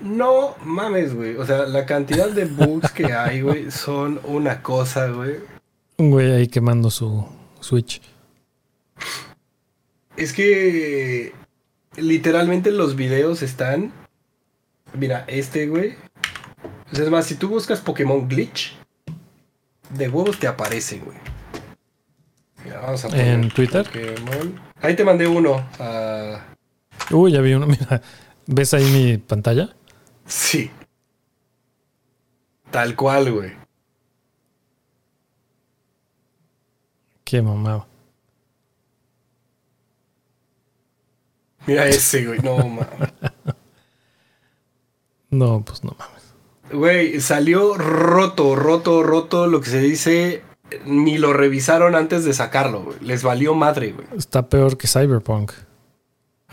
[0.00, 1.36] No mames, güey.
[1.36, 5.36] O sea, la cantidad de bugs que hay, güey, son una cosa, güey.
[5.96, 7.26] Un güey ahí quemando su
[7.60, 8.02] Switch.
[10.16, 11.32] Es que
[11.96, 13.92] literalmente los videos están.
[14.92, 15.94] Mira, este, güey.
[16.92, 18.76] Sea, es más, si tú buscas Pokémon Glitch,
[19.90, 21.18] de huevos te aparece, güey.
[22.64, 23.84] Mira, vamos a poner ¿En Twitter?
[23.84, 24.60] Pokémon.
[24.80, 25.66] Ahí te mandé uno.
[25.78, 26.53] a...
[27.10, 27.66] Uy, ya vi uno.
[27.66, 28.02] Mira,
[28.46, 29.74] ¿ves ahí mi pantalla?
[30.26, 30.70] Sí.
[32.70, 33.52] Tal cual, güey.
[37.24, 37.86] Qué mamado.
[41.66, 42.40] Mira ese, güey.
[42.40, 42.88] No mames.
[45.30, 46.14] No, pues no mames.
[46.72, 49.46] Güey, salió roto, roto, roto.
[49.46, 50.42] Lo que se dice,
[50.84, 52.98] ni lo revisaron antes de sacarlo, güey.
[53.00, 54.06] Les valió madre, güey.
[54.16, 55.52] Está peor que Cyberpunk.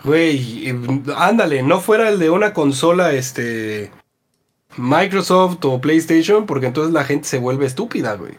[0.03, 0.79] Güey, eh,
[1.15, 3.91] ándale, no fuera el de una consola, este.
[4.77, 8.33] Microsoft o PlayStation, porque entonces la gente se vuelve estúpida, güey.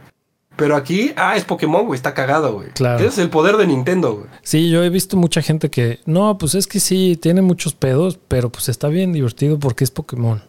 [0.57, 2.70] Pero aquí, ah, es Pokémon, güey, está cagado, güey.
[2.70, 3.05] Claro.
[3.05, 4.27] Es el poder de Nintendo, güey.
[4.42, 8.18] Sí, yo he visto mucha gente que, no, pues es que sí, tiene muchos pedos,
[8.29, 10.42] pero pues está bien divertido porque es Pokémon.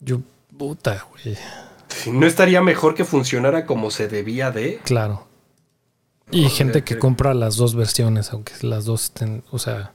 [0.00, 0.20] Yo,
[0.56, 1.36] puta, güey.
[2.12, 4.80] No estaría mejor que funcionara como se debía de.
[4.84, 5.26] Claro.
[6.30, 9.92] Y gente que compra las dos versiones, aunque las dos estén, o sea...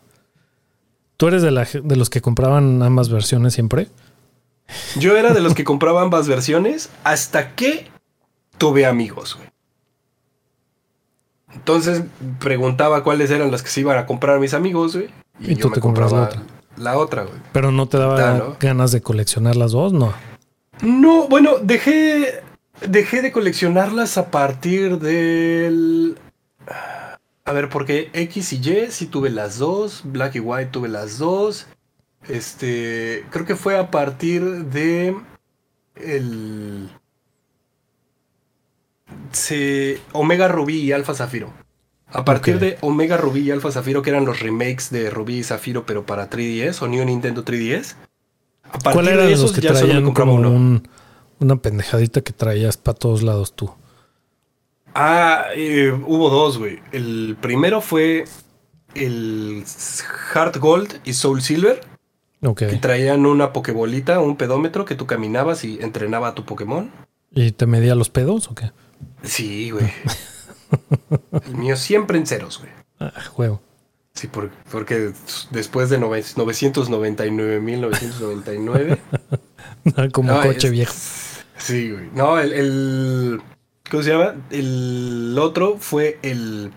[1.22, 3.90] ¿Tú eres de, la, ge- de los que compraban ambas versiones siempre?
[4.98, 7.92] Yo era de los que compraba ambas versiones hasta que
[8.58, 9.48] tuve amigos, güey.
[11.54, 12.02] Entonces
[12.40, 15.10] preguntaba cuáles eran las que se iban a comprar mis amigos, güey.
[15.40, 16.42] Y tú te comprabas la otra.
[16.78, 17.36] La otra, güey.
[17.54, 20.14] Pero no te daba ganas de coleccionar las dos, no.
[20.82, 22.42] No, bueno, dejé.
[22.88, 26.18] Dejé de coleccionarlas a partir del.
[27.46, 30.02] A ver, porque X y Y sí tuve las dos.
[30.06, 31.68] Black y White tuve las dos.
[32.28, 33.26] Este.
[33.32, 35.16] Creo que fue a partir de.
[35.96, 36.90] El.
[39.32, 41.52] Se, Omega Rubí y Alfa Zafiro.
[42.14, 45.44] A partir de Omega Rubí y Alfa Zafiro, que eran los remakes de Rubí y
[45.44, 47.96] Zafiro, pero para 3DS o New Nintendo 3DS.
[48.66, 50.50] A partir ¿Cuál eran de los que ya traían como uno.
[50.52, 50.88] un-
[51.40, 53.72] una pendejadita que traías para todos lados tú?
[54.94, 56.80] Ah, eh, hubo dos, güey.
[56.92, 58.26] El primero fue
[58.96, 59.64] el
[60.34, 61.80] Heart Gold y Soul Silver,
[62.44, 62.60] Ok.
[62.60, 66.92] que traían una pokebolita, un pedómetro que tú caminabas y entrenaba a tu Pokémon.
[67.32, 68.72] ¿Y te medía los pedos o qué?
[69.24, 69.90] Sí, güey.
[71.46, 72.72] el mío siempre en ceros, güey.
[73.00, 73.62] Ah, juego.
[74.14, 75.14] Sí, por- porque
[75.52, 78.98] después de nove- 999.999...
[80.12, 80.94] como No, coche es- viejo.
[81.58, 82.10] Sí, güey.
[82.14, 83.42] No, el, el-
[83.92, 84.36] ¿Cómo se llama?
[84.50, 86.72] El otro fue el.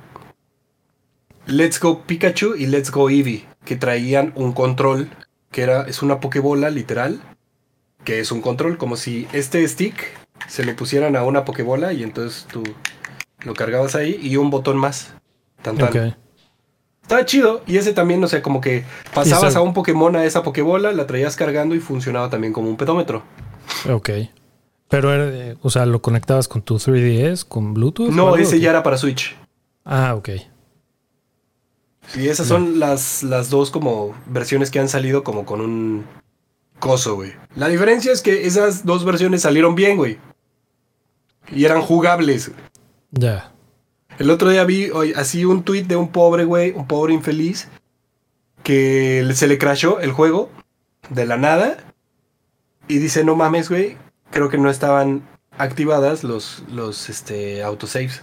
[1.47, 3.47] Let's Go Pikachu y Let's Go Eevee.
[3.65, 5.09] Que traían un control.
[5.53, 5.83] Que era.
[5.83, 7.21] Es una Pokébola, literal.
[8.03, 8.79] Que es un control.
[8.79, 9.95] Como si este stick
[10.49, 11.93] se le pusieran a una Pokébola.
[11.93, 12.65] Y entonces tú
[13.45, 14.19] lo cargabas ahí.
[14.21, 15.15] Y un botón más.
[15.63, 15.91] Tan, tan.
[15.91, 16.17] Ok.
[17.03, 17.63] Estaba chido.
[17.69, 18.83] Y ese también, o sea, como que
[19.15, 22.77] pasabas a un Pokémon a esa Pokébola, la traías cargando y funcionaba también como un
[22.77, 23.23] pedómetro.
[23.89, 24.11] Ok.
[24.95, 28.11] Pero, era, o sea, ¿lo conectabas con tu 3DS, con Bluetooth?
[28.11, 29.37] No, ese ya era para Switch.
[29.85, 30.29] Ah, ok.
[32.07, 36.05] Sí, esas son las, las dos como versiones que han salido como con un
[36.79, 37.33] coso, güey.
[37.57, 40.19] La diferencia es que esas dos versiones salieron bien, güey.
[41.51, 42.53] Y eran jugables.
[43.11, 43.53] Ya.
[44.21, 47.67] El otro día vi así un tweet de un pobre, güey, un pobre infeliz,
[48.63, 50.51] que se le crashó el juego
[51.11, 51.79] de la nada.
[52.87, 53.97] Y dice, no mames, güey,
[54.35, 55.23] creo que no estaban
[55.57, 58.21] activadas los, los este, autosaves.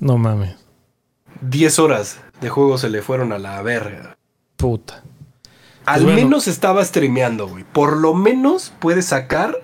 [0.00, 0.56] No mames.
[1.42, 4.16] 10 horas de juego se le fueron a la verga.
[4.56, 5.02] Puta.
[5.84, 6.16] Al bueno.
[6.16, 7.64] menos estaba streameando, güey.
[7.64, 9.60] Por lo menos puede sacar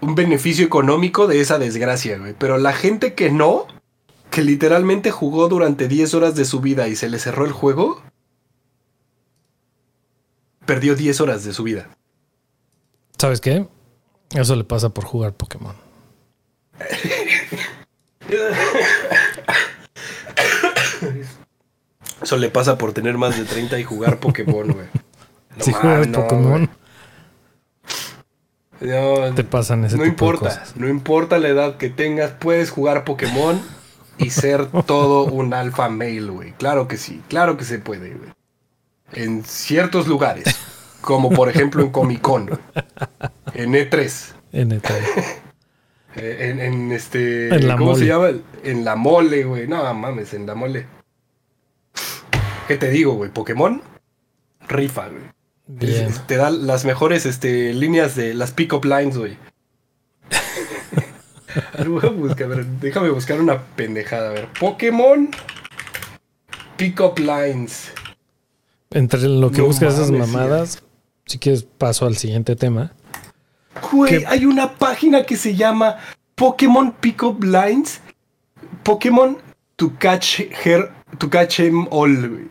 [0.00, 2.34] un beneficio económico de esa desgracia, güey.
[2.38, 3.66] Pero la gente que no,
[4.30, 8.00] que literalmente jugó durante 10 horas de su vida y se le cerró el juego,
[10.66, 11.88] perdió 10 horas de su vida.
[13.18, 13.66] ¿Sabes qué?
[14.34, 15.74] Eso le pasa por jugar Pokémon.
[22.22, 24.86] Eso le pasa por tener más de 30 y jugar Pokémon, güey.
[25.58, 26.70] si juegas Pokémon,
[28.82, 30.76] no, te pasan ese no tipo importa, de cosas.
[30.76, 33.60] No importa la edad que tengas, puedes jugar Pokémon
[34.18, 36.52] y ser todo un alfa male, güey.
[36.52, 38.30] Claro que sí, claro que se puede, güey.
[39.12, 40.56] En ciertos lugares,
[41.00, 42.58] como por ejemplo en Comic Con,
[43.54, 44.32] en E3.
[44.52, 44.92] En E3.
[46.14, 47.48] Eh, En, en este.
[47.54, 48.32] En la ¿Cómo se llama?
[48.64, 49.66] En la mole, güey.
[49.66, 50.84] No mames, en la mole.
[52.68, 53.30] ¿Qué te digo, güey?
[53.30, 53.80] Pokémon
[54.68, 55.22] rifa, güey.
[55.66, 56.12] Bien.
[56.26, 59.36] Te da las mejores este, líneas de las pick-up lines, güey.
[61.74, 64.30] A ver, voy a buscar, a ver, déjame buscar una pendejada.
[64.30, 65.30] A ver, Pokémon
[66.76, 67.92] pick-up lines.
[68.90, 70.82] Entre lo que No buscas esas mamadas,
[71.26, 72.92] si quieres paso al siguiente tema.
[73.90, 74.26] Güey, ¿Qué?
[74.26, 75.96] hay una página que se llama
[76.34, 78.00] Pokémon Pick-up Lines.
[78.82, 79.38] Pokémon
[79.76, 82.48] to catch her, to catch em all, güey.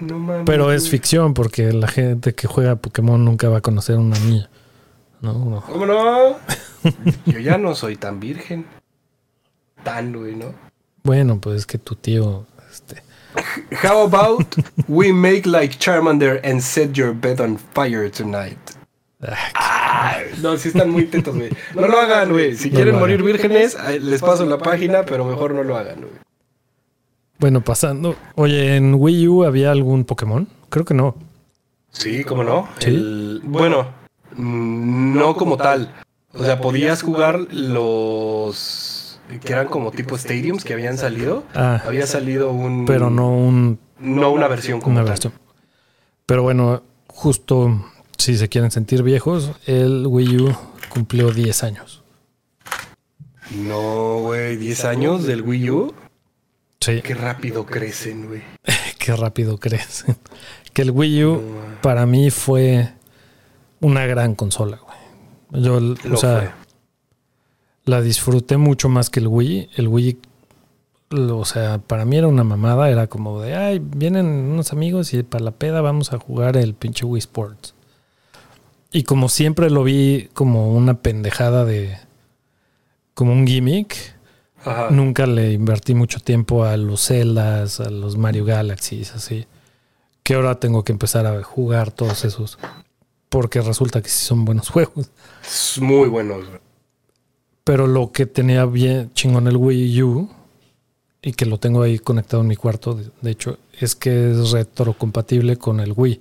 [0.00, 0.44] No mames.
[0.46, 4.18] Pero es ficción porque la gente que juega Pokémon nunca va a conocer a una
[4.18, 4.50] niña.
[5.20, 5.60] No, no.
[5.62, 6.36] ¿Cómo no?
[7.26, 8.66] Yo ya no soy tan virgen.
[9.82, 10.52] Tan, güey, ¿no?
[11.02, 12.46] Bueno, pues es que tu tío...
[12.70, 13.02] Este,
[13.82, 14.46] How about
[14.88, 18.58] we make like Charmander and set your bed on fire tonight?
[19.54, 19.83] ah,
[20.42, 21.50] no, sí están muy tetos, güey.
[21.74, 22.56] No lo hagan, güey.
[22.56, 26.12] Si No quieren morir vírgenes, les paso la página, pero mejor no lo hagan, güey.
[27.38, 28.16] bueno, pasando.
[28.36, 30.48] Oye, ¿en Wii U había algún Pokémon?
[30.70, 31.14] Creo que no.
[31.90, 32.68] Sí, ¿cómo no?
[32.78, 32.88] ¿Sí?
[32.90, 33.88] El- bueno,
[34.36, 35.94] no como tal.
[36.32, 41.44] O sea, podías jugar los que eran como tipo stadiums que habían salido.
[41.54, 42.84] Ah, Había salido un...
[42.84, 45.10] pero no un, No una versión como una tal.
[45.10, 45.32] versión.
[46.26, 47.84] Pero bueno, justo
[48.24, 50.56] si se quieren sentir viejos, el Wii U
[50.88, 52.02] cumplió 10 años.
[53.54, 55.94] No, güey, 10 años del Wii U.
[56.80, 58.42] Sí, Qué rápido crecen, güey.
[58.98, 60.06] qué rápido crees.
[60.72, 61.42] que el Wii No, U
[61.82, 62.94] para mí fue
[63.80, 65.62] una gran consola, güey.
[65.62, 66.50] Yo, Lo o sea, fue.
[67.84, 69.68] la disfruté mucho más que el Wii.
[69.76, 70.18] El Wii,
[71.10, 72.88] o sea, para mí era una mamada.
[72.88, 76.72] Era como de, ay, vienen unos amigos y para la peda vamos a jugar el
[76.72, 77.73] pinche Wii Sports.
[78.94, 81.98] Y como siempre lo vi como una pendejada de,
[83.14, 83.96] como un gimmick,
[84.64, 84.90] Ajá.
[84.90, 89.46] nunca le invertí mucho tiempo a los Zeldas, a los Mario Galaxies, así.
[90.22, 92.56] Que ahora tengo que empezar a jugar todos esos.
[93.30, 95.10] Porque resulta que sí son buenos juegos.
[95.80, 96.44] Muy buenos.
[97.64, 100.30] Pero lo que tenía bien chingón el Wii U,
[101.20, 105.56] y que lo tengo ahí conectado en mi cuarto, de hecho, es que es retrocompatible
[105.56, 106.20] con el Wii.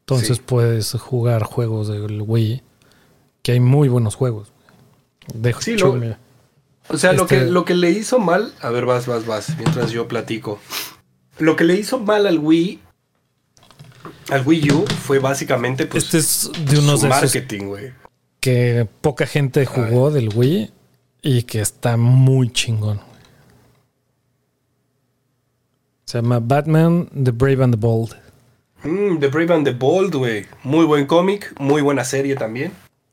[0.00, 0.42] Entonces Sí.
[0.44, 2.62] puedes jugar juegos del Wii,
[3.42, 4.52] que hay muy buenos juegos.
[5.34, 6.16] De Sí, hecho, lo-
[6.88, 8.52] O sea, lo, Este- que, lo que le hizo mal.
[8.60, 9.56] A ver, vas, vas, vas.
[9.56, 10.58] Mientras yo platico.
[11.38, 12.80] Lo que le hizo mal al Wii.
[14.30, 15.86] Al Wii U fue básicamente.
[15.86, 17.92] Pues, este es de unos su de esos marketing, güey.
[18.40, 20.72] que poca gente jugó del Wii
[21.22, 23.00] y que está muy chingón.
[26.06, 28.16] Se llama Batman, The Brave and the Bold.
[28.84, 30.46] Mm, the Brave and the Bold, güey.
[30.64, 32.72] Muy buen cómic, muy buena serie también.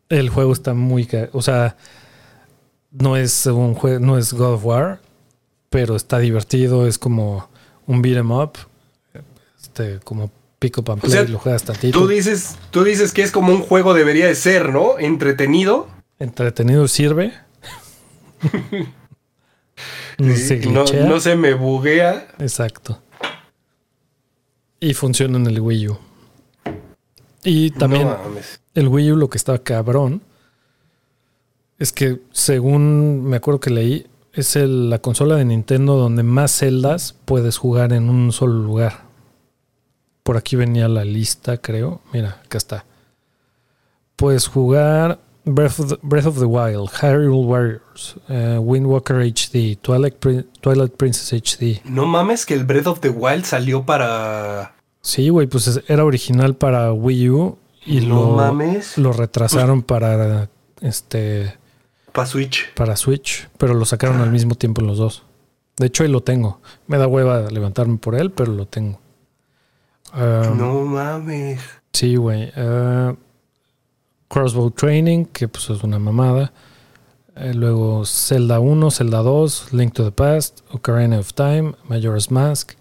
[0.10, 1.08] El juego está muy...
[1.34, 1.76] O sea,
[2.92, 5.00] no es un juego, no es God of War,
[5.70, 7.50] pero está divertido, es como
[7.86, 8.54] un beat 'em up,
[9.62, 12.00] este, como pick up and O play, sea, lo juegas tantito.
[12.00, 14.98] Tú dices, tú dices que es como un juego debería de ser, ¿no?
[14.98, 15.88] Entretenido.
[16.20, 17.34] Entretenido sirve.
[20.18, 21.06] no se no, glitchea.
[21.06, 22.28] no se me buguea.
[22.40, 23.02] Exacto.
[24.80, 25.98] Y funciona en el Wii U.
[27.44, 28.18] Y también No
[28.76, 30.22] el Wii U lo que estaba cabrón
[31.80, 36.52] es que según me acuerdo que leí, es el- la consola de Nintendo donde más
[36.52, 39.06] celdas puedes jugar en un solo lugar.
[40.24, 42.02] Por aquí venía la lista, creo.
[42.14, 42.86] Mira, acá está.
[44.16, 49.78] Puedes jugar Breath of the, Breath of the Wild, Hyrule Warriors, eh, Wind Walker HD,
[49.82, 51.82] Twilight Princess HD.
[51.86, 54.76] No mames que el Breath of the Wild salió para.
[55.02, 58.98] Sí, güey, pues es- era original para Wii U y no lo, mames.
[58.98, 60.50] lo retrasaron para
[60.82, 61.56] este
[62.12, 62.74] Para Switch.
[62.74, 65.24] para Switch, pero lo sacaron al mismo tiempo los dos.
[65.78, 66.60] De hecho, ahí lo tengo.
[66.88, 69.00] Me da hueva levantarme por él, pero lo tengo.
[70.12, 71.62] Ah, no mames.
[71.94, 72.52] Sí, güey.
[72.56, 73.14] Ah,
[74.28, 76.52] Crossbow Training, que pues es una mamada.
[77.36, 82.72] Eh, luego Zelda 1, Zelda 2, Link to the Past, Ocarina of Time, Majora's Mask,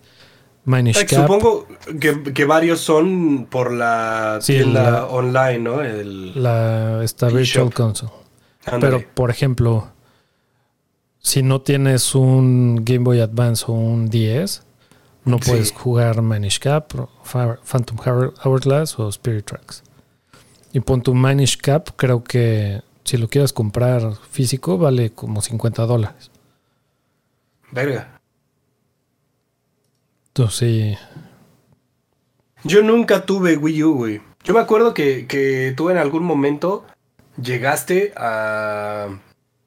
[1.07, 1.67] Supongo
[2.01, 5.81] que, que varios son por la Sí, tienda la- online, ¿no?
[5.83, 7.73] El, la, esta Virtual.
[7.73, 8.13] Console.
[8.81, 9.89] Pero, por ejemplo,
[11.21, 14.65] si no tienes un Game Boy Advance o un 10,
[15.25, 15.51] no Sí.
[15.51, 16.93] puedes jugar Manish Cap,
[17.25, 19.85] Phantom Hour- Hourglass o Spirit Tracks.
[20.73, 25.87] Y pon tu Manish Cap, creo que si lo quieres comprar físico, vale como 50
[25.87, 26.31] dólares.
[27.71, 28.16] Verga.
[30.51, 30.97] Sí,
[32.65, 34.21] Yo nunca tuve Wii U, güey.
[34.45, 36.85] Yo me acuerdo que, que tú en algún momento
[37.41, 39.09] llegaste a,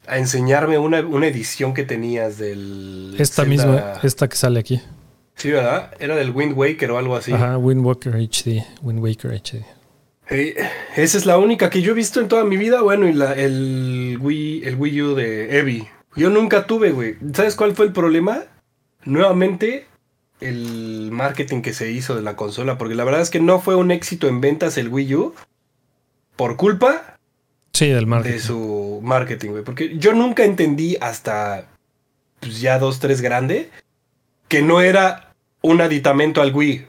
[0.08, 3.16] a enseñarme una, una edición que tenías del.
[3.18, 4.82] esta Zelda- misma, esta que sale aquí.
[5.36, 5.92] Sí, ¿verdad?
[6.00, 7.32] Era del Wind Waker o algo así.
[7.34, 8.64] Ajá, Wind Waker HD.
[8.82, 9.64] Wind Waker HD.
[10.96, 12.82] Esa es la única que yo he visto en toda mi vida.
[12.82, 15.88] Bueno, y la, el, Wii, el Wii U de Eevee.
[16.16, 17.16] Yo nunca tuve, güey.
[17.34, 18.44] ¿Sabes cuál fue el problema?
[19.06, 19.88] Nuevamente,
[20.42, 22.78] el marketing que se hizo de la consola.
[22.78, 25.36] Porque la verdad es que no fue un éxito en ventas el Wii U.
[26.36, 27.18] Por culpa
[27.74, 28.40] Sí, del de marketing.
[28.40, 29.64] su marketing, güey.
[29.64, 31.68] Porque yo nunca entendí hasta
[32.40, 33.70] pues, ya dos, tres grande
[34.48, 36.86] que no era un aditamento al Wii.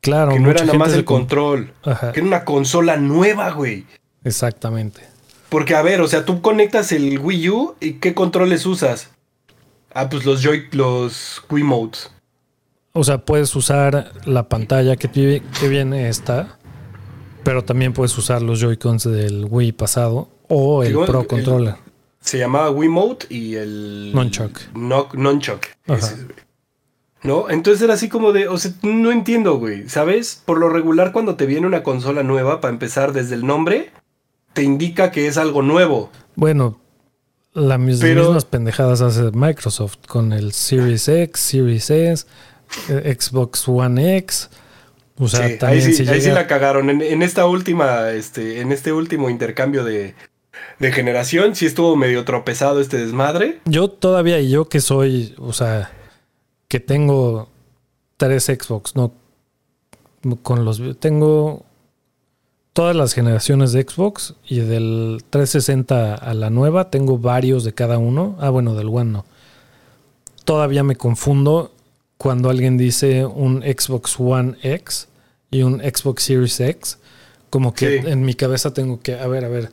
[0.00, 1.72] Claro, Que no era nada más el control.
[1.82, 3.86] Ajá, Que era una consola nueva, güey.
[4.24, 5.02] exactamente.
[5.48, 9.10] Porque, a ver, o sea, tú conectas el Wii U y ¿qué controles usas?
[9.92, 12.10] Ah, pues los Joy, los Wiimotes.
[12.96, 16.58] O sea, puedes usar la pantalla que, que viene esta,
[17.42, 21.74] pero también puedes usar los Joy-Cons del Wii pasado o el Digo, Pro el- Controller.
[22.20, 24.12] Se llamaba Wiimote y el...
[24.14, 24.58] Nunchuck.
[24.74, 25.08] No,
[25.86, 26.36] ese, güey.
[27.22, 27.50] ¿No?
[27.50, 29.88] Entonces era así como de, o sea, no entiendo, güey.
[29.88, 30.40] ¿Sabes?
[30.44, 33.90] Por lo regular cuando te viene una consola nueva, para empezar desde el nombre,
[34.54, 36.10] te indica que es algo nuevo.
[36.36, 36.78] Bueno,
[37.52, 42.26] la mis- Pero- mismas pendejadas hace Microsoft con el Series X, Series S,
[42.86, 44.50] Xbox One X.
[45.18, 46.90] O sea, Sí, ahí sí, ahí la cagaron.
[46.90, 50.14] En, en esta última, este, en este último intercambio de,
[50.78, 53.60] de generación, sí estuvo medio tropezado este desmadre.
[53.64, 55.92] Yo todavía, y yo que soy, o sea,
[56.68, 57.48] que tengo
[58.16, 59.12] tres Xbox, no
[60.42, 61.64] con los tengo
[62.72, 67.98] todas las generaciones de Xbox y del 360 a la nueva tengo varios de cada
[67.98, 68.36] uno.
[68.40, 69.24] Ah, bueno, del One no.
[70.44, 71.73] Todavía me confundo
[72.18, 75.08] cuando alguien dice un Xbox One X
[75.50, 76.98] y un Xbox Series X.
[77.50, 78.06] Como que Sí.
[78.08, 79.72] en mi cabeza tengo que, a ver, a ver,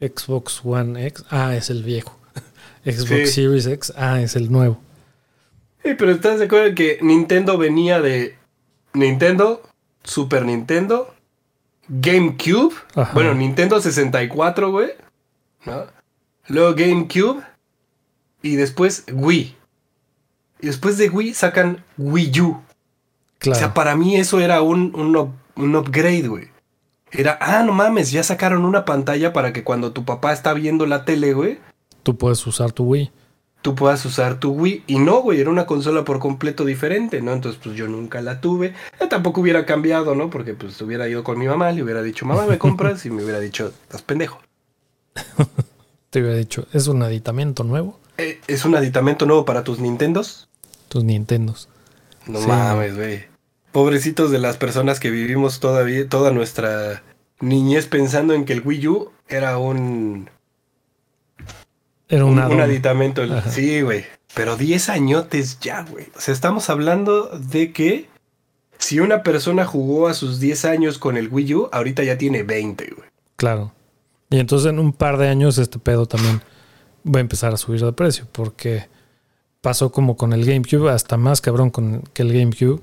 [0.00, 2.16] Xbox One X, ah, es el viejo.
[2.84, 3.26] Xbox Sí.
[3.26, 4.80] Series X, ah, es el nuevo.
[5.84, 8.36] Sí, pero ¿estás de acuerdo que Nintendo venía de
[8.94, 9.62] Nintendo,
[10.04, 11.14] Super Nintendo,
[11.88, 12.74] GameCube?
[12.94, 13.12] Ajá.
[13.14, 14.90] Bueno, Nintendo 64, güey.
[15.66, 15.84] ¿no?
[16.48, 17.42] Luego GameCube.
[18.42, 19.56] Y después Wii.
[20.60, 22.60] Y después de Wii sacan Wii U.
[23.38, 23.56] Claro.
[23.56, 26.48] O sea, para mí eso era un, un, up- un upgrade, güey.
[27.10, 30.84] Era, ah, no mames, ya sacaron una pantalla para que cuando tu papá está viendo
[30.86, 31.58] la tele, güey,
[32.02, 33.10] Tú puedes usar tu Wii.
[33.62, 34.84] tú puedas usar tu Wii.
[34.86, 37.32] Y no, güey, era una consola por completo diferente, ¿no?
[37.32, 38.74] Entonces, pues yo nunca la tuve.
[39.00, 40.30] Eh, tampoco hubiera cambiado, ¿no?
[40.30, 43.04] Porque pues hubiera ido con mi mamá, le hubiera dicho, mamá, ¿me compras?
[43.06, 44.40] Y me hubiera dicho, estás pendejo.
[46.10, 47.98] Te hubiera dicho, es un aditamento nuevo.
[48.18, 50.48] Eh, ¿Es un aditamento nuevo para tus Nintendos?
[50.88, 51.68] Tus Nintendos.
[52.26, 52.46] No Sí.
[52.48, 53.24] mames, güey.
[53.72, 57.02] Pobrecitos de las personas que vivimos todavía, toda nuestra
[57.40, 60.28] niñez pensando en que el Wii U era un,
[62.08, 62.52] Era un, un, add-on.
[62.54, 63.22] un aditamento.
[63.22, 63.50] Ajá.
[63.50, 64.04] Sí, güey.
[64.34, 66.06] Pero 10 añotes ya, güey.
[66.16, 68.08] O sea, estamos hablando de que
[68.78, 72.42] si una persona jugó a sus 10 años con el Wii U, ahorita ya tiene
[72.42, 73.08] 20, güey.
[73.36, 73.72] Claro.
[74.30, 76.42] Y entonces en un par de años este pedo también
[77.14, 78.86] va a empezar a subir de precio porque
[79.60, 82.80] pasó como con el GameCube, hasta más cabrón con que el GameCube,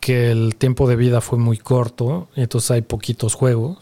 [0.00, 3.78] que el tiempo de vida fue muy corto y entonces hay poquitos juegos,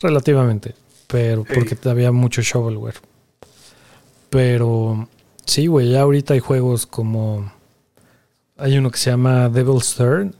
[0.00, 0.74] relativamente,
[1.06, 3.00] pero porque había mucho shovelware.
[4.28, 5.08] Pero
[5.44, 7.52] sí, güey, ya ahorita hay juegos como
[8.56, 10.34] hay uno que se llama Devil's Third,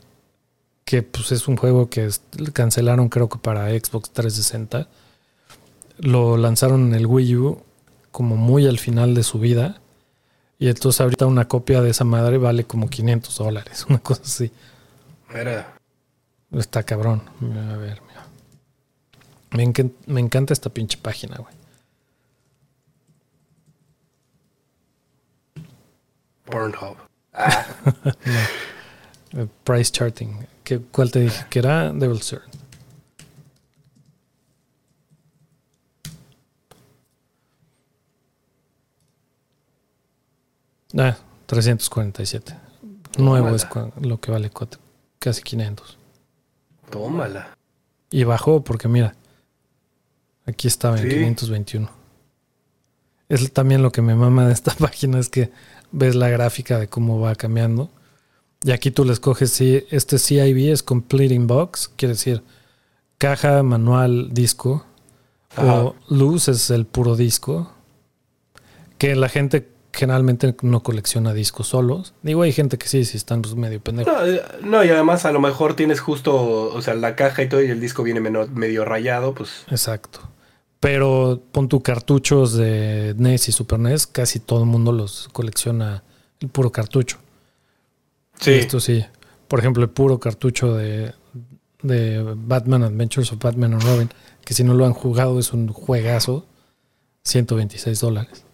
[0.85, 2.11] que pues es un juego que
[2.53, 4.89] cancelaron creo que para Xbox 360.
[5.99, 7.63] Lo lanzaron en el Wii U
[8.11, 9.81] como muy al final de su vida.
[10.59, 14.51] Y entonces ahorita una copia de esa madre vale como 500 dólares, una cosa así.
[15.33, 15.75] Era.
[16.53, 17.23] Está cabrón.
[17.41, 18.27] A ver, mira.
[19.53, 21.55] Me, encan- me encanta esta pinche página, güey.
[26.45, 26.97] Pornhub.
[27.33, 27.65] Ah,
[29.33, 30.45] Eh, Price charting.
[30.65, 31.45] ¿Qué, ¿Cuál te dije?
[31.49, 32.50] Que era Devil's Third.
[41.01, 42.55] Ah, 347.
[43.19, 43.67] Nuevo es
[44.01, 44.51] lo que vale
[45.19, 45.99] casi 500.
[46.91, 47.57] Tómala.
[48.11, 49.15] Y bajó porque mira,
[50.47, 51.17] aquí estaba en Sí.
[51.17, 51.91] 521.
[53.29, 55.51] Es también lo que me mama de esta página es que
[55.93, 57.91] ves la gráfica de cómo va cambiando.
[58.63, 62.43] Y aquí tú le escoges si este CIB es Complete in Box, quiere decir
[63.19, 64.85] caja, manual, disco.
[65.57, 65.83] Ajá.
[65.83, 67.73] O luz es el puro disco.
[68.99, 72.15] Que la gente generalmente no colecciona discos solos.
[72.23, 74.13] Digo, hay gente que sí, si están pues, medio pendejos.
[74.63, 76.35] No, no, y además a lo mejor tienes justo,
[76.73, 80.21] o sea, la caja y todo y el disco viene meno- medio rayado, pues Exacto.
[80.79, 86.05] Pero pon tu cartuchos de NES y Super NES, casi todo el mundo los colecciona
[86.41, 87.19] el puro cartucho.
[88.41, 88.53] sí.
[88.53, 89.05] Esto sí.
[89.49, 91.13] Por ejemplo, el puro cartucho de,
[91.83, 94.09] de Batman Adventures of Batman and Robin,
[94.45, 96.47] que si no lo han jugado es un juegazo,
[97.25, 98.45] 126 dólares.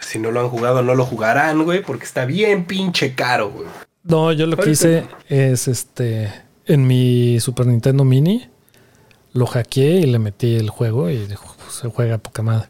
[0.00, 3.66] Si no lo han jugado, no lo jugarán, güey, porque está bien pinche caro, güey.
[4.02, 6.32] No, yo lo que hice es este
[6.66, 8.46] en mi Super Nintendo Mini
[9.32, 11.28] lo hackeé y le metí el juego y
[11.68, 12.68] se juega a poca madre.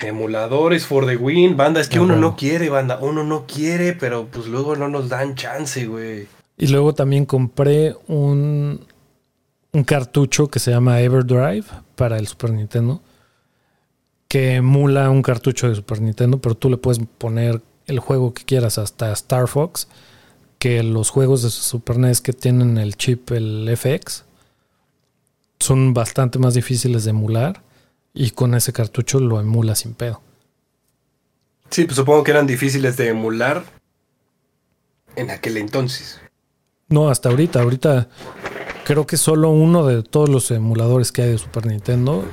[0.00, 2.30] Emuladores for the win, banda, es que Ah, uno bueno.
[2.30, 6.26] no quiere, banda, uno no quiere, pero pues luego no nos dan chance, güey.
[6.56, 8.80] Y luego también compré un,
[9.72, 13.00] un cartucho que se llama Everdrive para el Super Nintendo,
[14.34, 18.42] que emula un cartucho de Super Nintendo, pero tú le puedes poner el juego que
[18.42, 19.86] quieras, hasta Star Fox,
[20.58, 24.24] que los juegos de Super NES que tienen el chip, el FX,
[25.60, 27.62] son bastante más difíciles de emular
[28.12, 30.20] y con ese cartucho lo emula sin pedo.
[31.70, 33.62] Sí, pues supongo que eran difíciles de emular
[35.14, 36.18] en aquel entonces.
[36.88, 37.62] No, hasta ahorita.
[37.62, 38.08] Ahorita
[38.84, 42.24] creo que solo uno de todos los emuladores que hay de Super Nintendo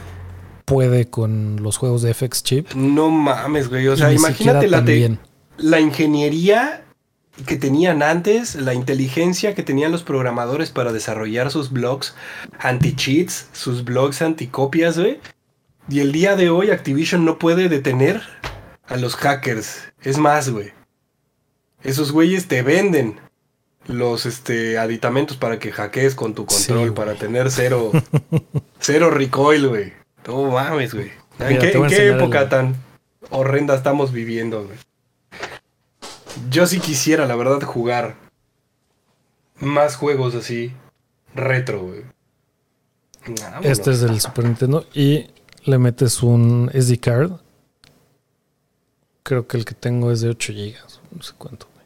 [0.72, 2.74] puede con los juegos de FX Chip.
[2.74, 5.18] No mames, güey, o sea, imagínate la, te-
[5.58, 6.84] la ingeniería
[7.46, 12.16] que tenían antes, la inteligencia que tenían los programadores para desarrollar sus blogs
[12.60, 15.20] anti-cheats, sus blogs anticopias, güey.
[15.90, 18.22] Y el día de hoy Activision no puede detener
[18.88, 19.92] a los hackers.
[20.02, 20.72] Es más, güey.
[21.84, 23.20] Esos güeyes te venden
[23.88, 27.92] los este, aditamentos para que hackees con tu control, para tener cero,
[28.80, 29.94] cero recoil, güey.
[30.28, 31.12] No mames, güey.
[31.40, 32.76] ¿En Mira, qué, en época el- tan
[33.30, 34.78] horrenda estamos viviendo, güey?
[36.50, 38.16] Yo sí quisiera, la verdad, jugar
[39.60, 40.74] más juegos así,
[41.36, 42.04] retro, güey.
[43.64, 45.28] Este es del Super Nintendo y
[45.66, 47.34] le metes un SD card.
[49.24, 50.74] Creo que el que tengo es de 8 GB.
[51.16, 51.68] No sé cuánto.
[51.76, 51.86] güey.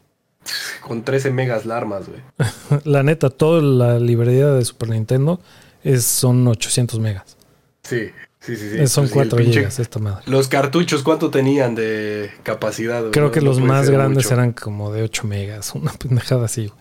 [0.80, 2.20] Con 13 megas larmas, güey.
[2.84, 5.40] La neta, toda la librería de Super Nintendo
[5.84, 7.36] es, son 800 megas.
[7.82, 8.10] Sí,
[8.46, 8.70] sí, sí.
[8.70, 8.86] sí.
[8.86, 10.22] Son Pues, y el 4 pinche- GB esta madre.
[10.26, 13.10] Los cartuchos, ¿cuánto tenían de capacidad?
[13.10, 14.34] Creo No- que los más grandes mucho.
[14.34, 15.72] eran como de 8 megas.
[15.74, 16.66] Una pendejada así.
[16.68, 16.80] güey.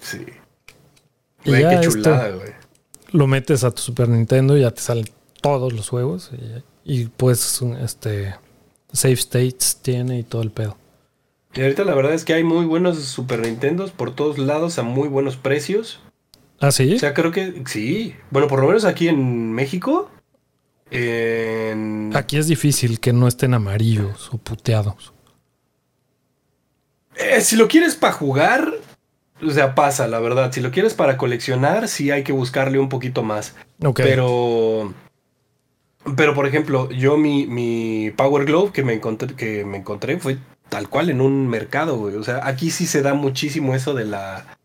[0.00, 0.26] Sí.
[1.44, 2.52] Y Güey, ya qué esto- chulada, güey.
[3.12, 5.06] lo metes a tu Super Nintendo y ya te salen
[5.40, 6.30] todos los juegos
[6.84, 8.34] y, y pues este
[8.92, 10.76] save states tiene y todo el pedo.
[11.54, 14.82] Y ahorita la verdad es que hay muy buenos Super Nintendos por todos lados a
[14.82, 16.00] muy buenos precios.
[16.60, 16.94] Ah, sí.
[16.94, 18.14] O sea, creo que sí.
[18.30, 20.10] Bueno, por lo menos aquí en México.
[20.90, 22.12] En...
[22.14, 25.12] Aquí es difícil que no estén amarillos o puteados.
[27.16, 28.72] Eh, si lo quieres para jugar,
[29.42, 30.52] o sea, pasa, la verdad.
[30.52, 33.54] Si lo quieres para coleccionar, sí hay que buscarle un poquito más.
[33.84, 34.00] Ok.
[34.02, 34.94] Pero.
[36.16, 40.38] Pero, por ejemplo, yo mi, mi Power Glove que me encontré, que me encontré fue
[40.68, 42.14] tal cual en un mercado, güey.
[42.16, 44.58] O sea, aquí sí se da muchísimo eso de la.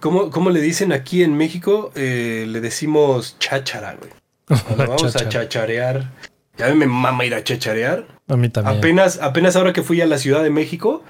[0.00, 1.92] ¿Cómo, cómo le dicen aquí en México?
[1.94, 4.10] Eh, le decimos cháchara, güey.
[4.46, 6.10] Cuando vamos a chacharear.
[6.56, 8.06] Ya me mama ir a chacharear.
[8.28, 8.78] A mí también.
[8.78, 11.04] Apenas, apenas ahora que fui a la Ciudad de México,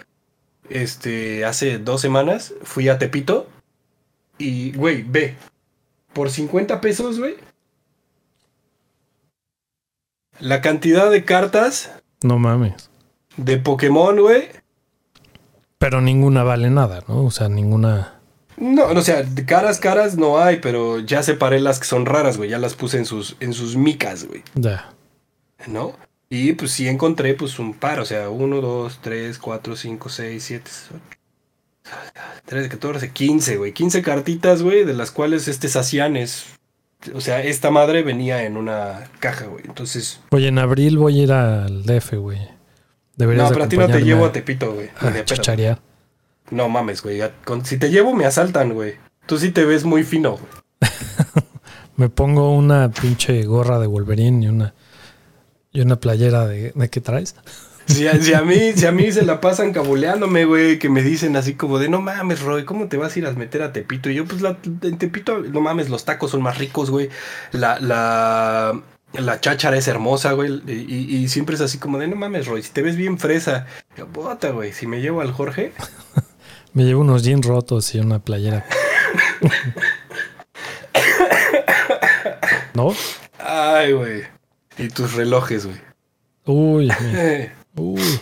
[0.68, 3.48] este, hace dos semanas, fui a Tepito.
[4.38, 5.36] Y, güey, ve,
[6.12, 7.36] por 50 pesos, güey.
[10.40, 11.90] La cantidad de cartas
[12.22, 12.90] No mames.
[13.36, 14.48] de Pokémon, güey.
[15.78, 17.24] Pero ninguna vale nada, ¿no?
[17.24, 18.15] O sea, ninguna.
[18.56, 22.36] No, no, o sea, caras, caras no hay, pero ya separé las que son raras,
[22.36, 22.50] güey.
[22.50, 24.42] Ya las puse en sus, en sus micas, güey.
[24.54, 24.90] Ya.
[25.66, 25.94] ¿no?
[26.28, 30.44] Y pues sí encontré pues un par, o sea, 1, 2, 3, 4, 5, 6,
[30.44, 31.00] 7, 8,
[32.46, 33.72] 13, 14, 15, güey.
[33.72, 36.46] 15 cartitas, güey, de las cuales este Sacian es...
[37.14, 39.64] O sea, esta madre venía en una caja, güey.
[39.66, 40.20] Entonces...
[40.30, 42.40] Oye, en abril voy a ir al DF, güey.
[43.14, 44.90] Deberías No, pero a ti no te llevo a Tepito, güey.
[44.96, 45.24] a pedo.
[45.24, 45.80] chacharear.
[46.50, 47.20] No mames, güey.
[47.64, 48.94] Si te llevo, me asaltan, güey.
[49.26, 50.44] Tú sí te ves muy fino, güey.
[51.96, 54.74] Me pongo una pinche gorra de Wolverine y una
[55.76, 57.34] y una playera de, ¿de qué traes?
[57.86, 61.04] Si a, si a mí, si a mí se la pasan cabuleándome, güey, que me
[61.04, 63.72] dicen así como de no mames, Roy, ¿cómo te vas a ir a meter a
[63.72, 64.10] Tepito?
[64.10, 67.10] Y yo, pues la, en Tepito, no mames, los tacos son más ricos, güey.
[67.52, 68.82] La, la,
[69.12, 70.60] la cháchara es hermosa, güey.
[70.66, 73.66] Y, y siempre es así como de no mames, Roy, si te ves bien fresa,
[73.96, 75.72] yo, bota, güey, si me llevo al Jorge.
[76.76, 78.66] Me llevo unos jeans rotos y una playera.
[82.74, 82.94] ¿No?
[83.38, 84.24] Ay, güey.
[84.76, 85.80] Y tus relojes, güey.
[86.44, 87.54] Uy, mira.
[87.76, 88.20] Uy.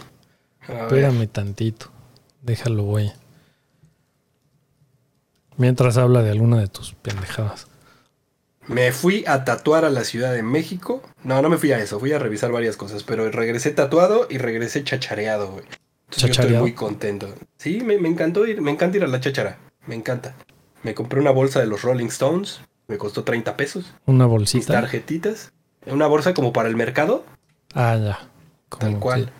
[0.68, 1.90] Espérame tantito.
[2.42, 3.12] Déjalo, güey.
[5.56, 7.66] Mientras habla de alguna de tus pendejadas.
[8.68, 11.02] Me fui a tatuar a la Ciudad de México.
[11.24, 11.98] No, no me fui a eso.
[11.98, 13.02] Fui a revisar varias cosas.
[13.02, 15.64] Pero regresé tatuado y regresé chachareado, güey.
[16.16, 17.34] Yo estoy muy contento.
[17.56, 18.60] Sí, me, me, encantó ir.
[18.60, 19.58] Me encanta ir a la chachara.
[19.86, 20.34] Me encanta.
[20.82, 22.60] Me compré una bolsa de los Rolling Stones.
[22.86, 23.94] Me costó 30 pesos.
[24.06, 24.58] Una bolsita.
[24.58, 25.52] Mis tarjetitas.
[25.86, 27.24] Una bolsa como para el mercado.
[27.74, 28.28] Ah, ya.
[28.78, 29.32] Tal cual.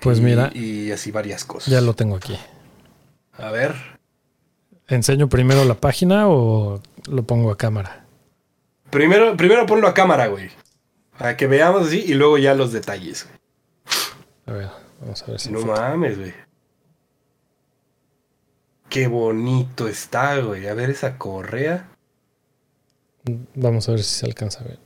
[0.00, 0.50] Pues mira.
[0.54, 1.72] Y así varias cosas.
[1.72, 2.38] Ya lo tengo aquí.
[3.32, 3.74] A ver.
[4.88, 8.04] ¿Enseño primero la página o lo pongo a cámara?
[8.90, 10.50] Primero, primero ponlo a cámara, güey.
[11.18, 13.26] Para que veamos así y luego ya los detalles.
[14.46, 14.68] A ver,
[15.00, 15.50] vamos a ver si.
[15.50, 16.32] No mames, güey.
[18.88, 20.68] Qué bonito está, güey.
[20.68, 21.88] A ver esa correa.
[23.54, 24.78] Vamos a ver si se alcanza a ver.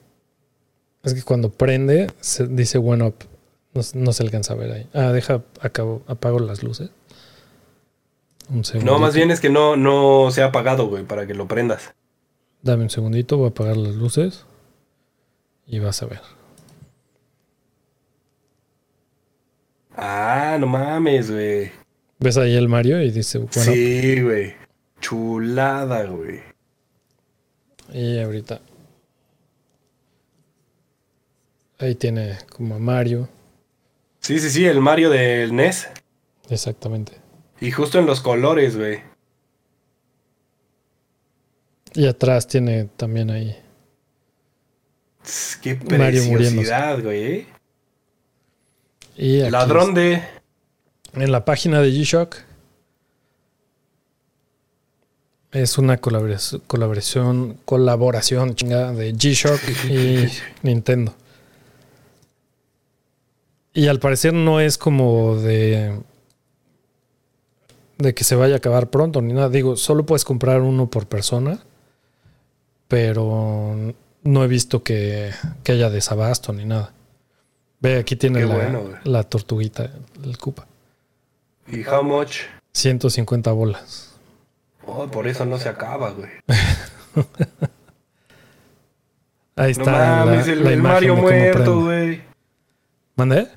[1.03, 3.17] Es que cuando prende, se dice one up.
[3.95, 4.91] No, se alcanza a ver ahí.
[4.93, 6.91] Ah, deja, acabo, apago las luces.
[8.49, 8.93] Un segundo.
[8.93, 11.95] No, más bien es que no, no se ha apagado, güey, para que lo prendas.
[12.63, 14.45] Dame un segundito, voy a apagar las luces.
[15.67, 16.21] Y vas a ver.
[20.03, 21.71] Ah, no mames, güey.
[22.19, 23.03] ¿Ves ahí el Mario?
[23.03, 23.51] Y dice, bueno.
[23.51, 24.55] Sí, güey.
[24.99, 26.41] Chulada, güey.
[27.93, 28.63] Y ahorita.
[31.79, 33.29] Ahí tiene como a Mario.
[34.21, 35.89] Sí, sí, sí, el Mario del NES.
[36.49, 37.13] Exactamente.
[37.61, 39.03] Y justo en los colores, güey.
[41.93, 43.55] Y atrás tiene también ahí.
[45.61, 47.47] Qué preciosidad, güey.
[49.17, 50.23] Y Ladrón de.
[51.15, 52.37] En la página de G-Shock.
[55.53, 60.29] Es una colaboración, colaboración, colaboración chingada de G-Shock y
[60.63, 61.15] Nintendo.
[63.73, 65.99] Y al parecer no es como de.
[67.99, 69.49] de que se vaya a acabar pronto ni nada.
[69.49, 71.61] Digo, solo puedes comprar uno por persona.
[72.89, 73.95] Pero
[74.25, 75.31] no he visto que,
[75.63, 76.93] que haya desabasto ni nada.
[77.81, 79.91] Ve, aquí tiene la, la, tortuguita,
[80.23, 80.67] el Koopa.
[81.67, 82.41] ¿Y how much?
[82.73, 84.15] 150 bolas.
[84.87, 86.31] Oh, por eso no se acaba, güey.
[89.57, 90.25] Ahí está.
[90.25, 92.23] No el, Mario muerto, güey.
[93.17, 93.49] ¿Mandé?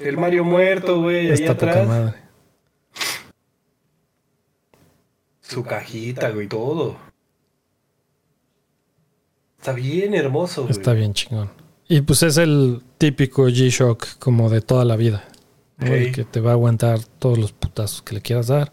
[0.00, 1.86] El Mario muerto, güey, ahí atrás.
[1.88, 2.14] Madre.
[5.40, 6.96] Su cajita, güey, todo.
[9.58, 10.72] Está bien hermoso, güey.
[10.72, 11.61] Está bien chingón.
[11.92, 15.24] Y pues es el típico G-Shock como de toda la vida.
[15.78, 18.72] El que te va a aguantar todos los putazos que le quieras dar.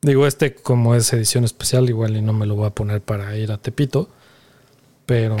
[0.00, 3.36] Digo, este como es edición especial, igual y no me lo voy a poner para
[3.36, 4.08] ir a Tepito.
[5.06, 5.36] Pero...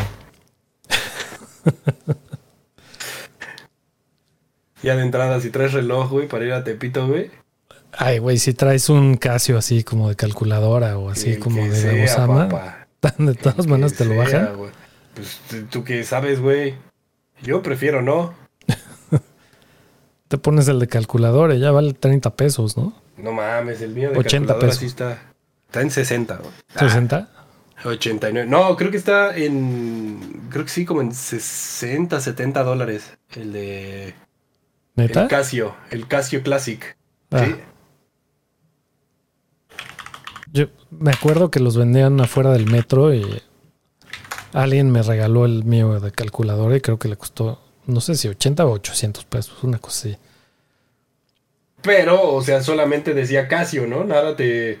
[4.82, 7.30] ya de entrada, si traes reloj, güey, para ir a Tepito, güey.
[7.92, 12.48] Ay, güey, si traes un Casio así como de calculadora o así como de Osama,
[13.18, 14.48] de todas maneras te lo bajan.
[15.14, 15.40] Pues
[15.70, 16.74] tú que sabes, güey.
[17.42, 18.34] Yo prefiero no.
[20.28, 22.94] te pones el de calculadora y ya vale 30 pesos, ¿no?
[23.16, 24.76] No mames, el mío de 80 pesos.
[24.76, 25.18] sí está.
[25.66, 26.50] Está en 60, güey.
[26.76, 27.28] ¿60?
[27.84, 28.48] 89.
[28.48, 30.48] No, creo que está en.
[30.50, 33.12] Creo que sí, como en 60, 70 dólares.
[33.34, 34.14] El de.
[34.94, 35.22] ¿Neta?
[35.22, 35.74] El Casio.
[35.90, 36.96] El Casio Classic.
[37.30, 37.44] Ah.
[37.44, 37.54] Sí.
[40.52, 43.42] Yo me acuerdo que los vendían afuera del metro y
[44.54, 48.28] alguien me regaló el mío de calculadora y creo que le costó, no sé si
[48.28, 50.18] 80 o 800 pesos, una cosa así.
[51.82, 54.04] Pero, o sea, solamente decía Casio, ¿no?
[54.04, 54.78] Nada te...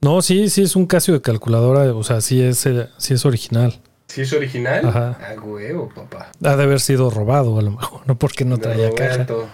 [0.00, 3.24] No, sí, sí es un Casio de calculadora, o sea, sí es, eh, sí es
[3.24, 3.80] original.
[4.08, 4.86] ¿Sí es original?
[4.86, 5.18] Ajá.
[5.20, 6.30] Ah, huevo, papá.
[6.44, 9.48] Ha de haber sido robado, a lo mejor, no porque no traía Roberto,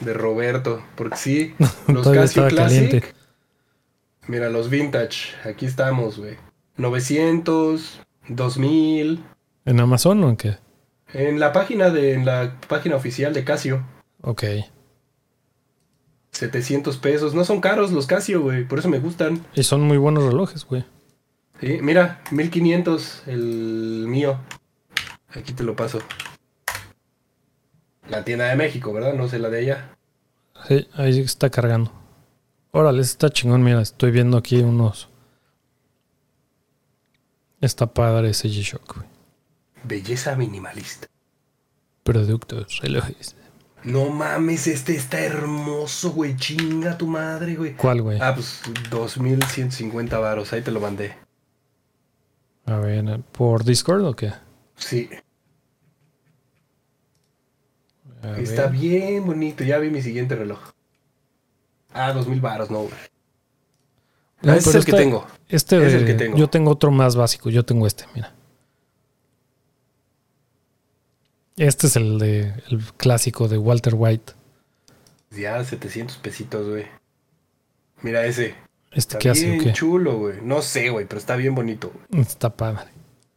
[0.00, 1.54] De Roberto, porque sí,
[1.88, 2.56] los Casio Classic...
[2.56, 3.14] Caliente.
[4.28, 5.34] Mira, los vintage.
[5.44, 6.36] Aquí estamos, güey.
[6.76, 9.24] 900, 2000.
[9.64, 10.58] ¿En Amazon o en qué?
[11.12, 13.84] En la página de en la página oficial de Casio.
[14.22, 14.44] Ok.
[16.32, 17.34] 700 pesos.
[17.34, 18.66] No son caros los Casio, güey.
[18.66, 19.44] Por eso me gustan.
[19.54, 20.84] Y son muy buenos relojes, güey.
[21.60, 24.38] Sí, mira, 1500 el mío.
[25.34, 26.00] Aquí te lo paso.
[28.08, 29.14] La tienda de México, ¿verdad?
[29.14, 29.96] No sé la de allá.
[30.68, 31.92] Sí, ahí está cargando.
[32.72, 33.62] Órale, está chingón.
[33.62, 35.08] Mira, estoy viendo aquí unos.
[37.60, 39.08] Está padre ese G-Shock, güey.
[39.84, 41.06] Belleza minimalista.
[42.02, 43.34] Productos, relojes.
[43.84, 46.36] No mames, este está hermoso, güey.
[46.36, 47.76] Chinga tu madre, güey.
[47.76, 48.18] ¿Cuál, güey?
[48.20, 50.52] Ah, pues 2150 varos.
[50.52, 51.16] Ahí te lo mandé.
[52.66, 54.32] A ver, ¿por Discord o qué?
[54.76, 55.08] Sí.
[58.22, 58.72] A Está ver.
[58.72, 59.62] bien bonito.
[59.62, 60.58] Ya vi mi siguiente reloj.
[61.92, 62.94] Ah, 2000 varos, no, güey.
[64.46, 65.26] No, ese es el que está- tengo.
[65.48, 66.36] Este Es el que tengo.
[66.36, 67.50] Yo tengo otro más básico.
[67.50, 68.32] Yo tengo este, mira.
[71.56, 74.34] Este es el de el clásico de Walter White.
[75.30, 76.86] Ya, 700 pesitos, güey.
[78.02, 78.54] Mira ese.
[78.90, 79.72] ¿Este Está qué hace bien qué?
[79.72, 80.36] chulo, güey.
[80.42, 82.22] No sé, güey, pero está bien bonito, güey.
[82.22, 82.88] Está padre.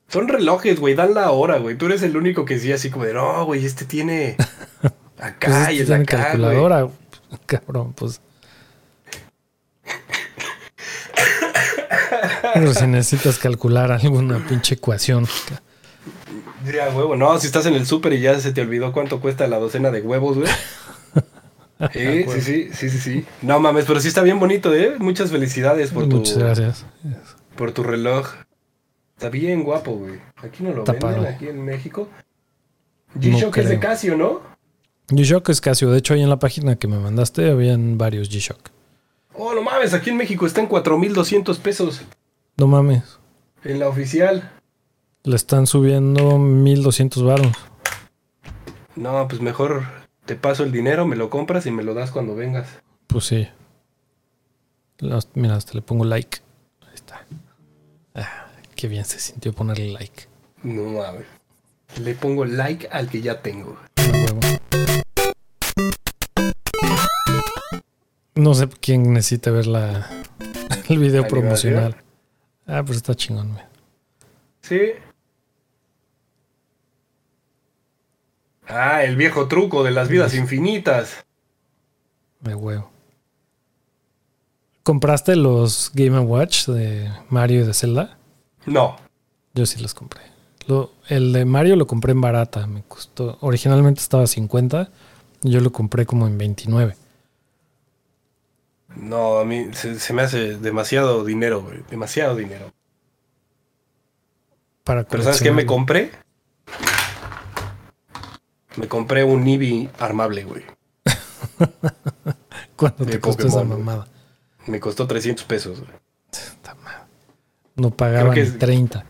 [0.08, 1.78] Son relojes, güey, dan la hora, güey.
[1.78, 4.36] Tú eres el único que sí, así como de, no, güey, este tiene
[5.20, 6.42] acá Pues y este el de tiene acá, güey.
[6.56, 6.90] calculadora.
[7.46, 8.22] Cabrón, pues.
[12.54, 15.28] Pero si necesitas calcular alguna pinche ecuación.
[16.66, 19.48] Ya, huevo, no, si estás en el súper y ya se te olvidó cuánto cuesta
[19.48, 20.50] la docena de huevos, güey.
[21.94, 23.26] Sí, sí, sí, sí, sí, sí.
[23.42, 24.96] No mames, pero sí está bien bonito, ¿eh?
[25.00, 26.86] Muchas felicidades por tu, Muchas gracias.
[27.56, 28.28] por tu reloj.
[29.16, 30.20] Está bien guapo, güey.
[30.44, 32.10] Aquí no lo venden, aquí en México.
[33.14, 33.80] No G-Shock es de.
[33.80, 34.42] Casio, ¿no?
[35.08, 35.90] G-Shock es Casio.
[35.90, 38.72] De hecho, ahí en la página que me mandaste habían varios G-Shock.
[39.36, 42.02] Oh, no mames, aquí en México está en 4200 pesos.
[42.60, 43.20] No mames.
[43.64, 44.52] En la oficial.
[45.24, 47.54] Le están subiendo 1200 varos.
[48.98, 49.84] No, pues mejor
[50.26, 52.68] te paso el dinero, me lo compras y me lo das cuando vengas.
[53.08, 53.48] Pues sí.
[55.36, 56.40] Mira, hasta le pongo like.
[56.82, 57.26] Ahí está.
[58.14, 60.24] Ah, qué bien se sintió ponerle like.
[60.64, 61.28] No mames.
[62.04, 63.78] Le pongo like al que ya tengo.
[68.36, 70.10] No sé quién necesita ver la,
[70.90, 72.09] el video ¿La promocional.
[72.70, 73.64] Ah, pues está chingón, güey.
[74.62, 74.80] Sí.
[78.68, 81.26] Ah, el viejo truco de las vidas infinitas.
[82.42, 82.92] De huevo.
[84.84, 88.18] ¿Compraste los Game Watch de Mario y de Zelda?
[88.66, 88.96] No.
[89.54, 90.22] Yo sí los compré.
[90.68, 92.68] Lo- el de Mario lo compré en barata.
[92.68, 93.38] Me costó.
[93.42, 94.90] Originalmente estaba a 50.
[95.44, 96.96] y Yo lo compré como en 29.
[98.96, 101.84] No, a mí se, se me hace demasiado dinero, güey.
[101.90, 102.72] Demasiado dinero.
[104.84, 106.12] Para Pero ¿sabes qué me compré?
[108.76, 110.64] Me compré un Eevee armable, güey.
[112.76, 113.70] ¿Cuánto de te costó esa güey.
[113.80, 114.08] mamada?
[114.68, 115.92] Me costó 300 pesos, güey.
[117.76, 119.06] No pagaban que es- 30.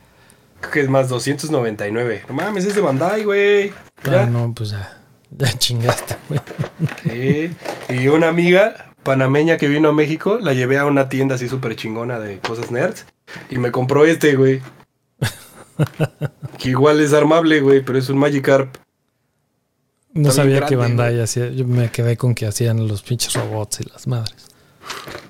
[0.60, 2.24] Creo que es más 299.
[2.28, 3.74] No mames, es de Bandai, güey.
[4.06, 4.98] Ah, no, pues ya.
[5.32, 6.42] Ya chingaste, güey.
[7.04, 7.56] Sí.
[7.90, 11.76] Y una amiga panameña que vino a México, la llevé a una tienda así súper
[11.76, 13.06] chingona de cosas nerds.
[13.50, 14.62] Y me compró este, güey.
[16.60, 18.76] que igual es armable, güey, pero es un Magikarp.
[20.14, 21.50] No Está sabía que grande, Bandai hacía.
[21.50, 24.46] Yo me quedé con que hacían los pinches robots y las madres.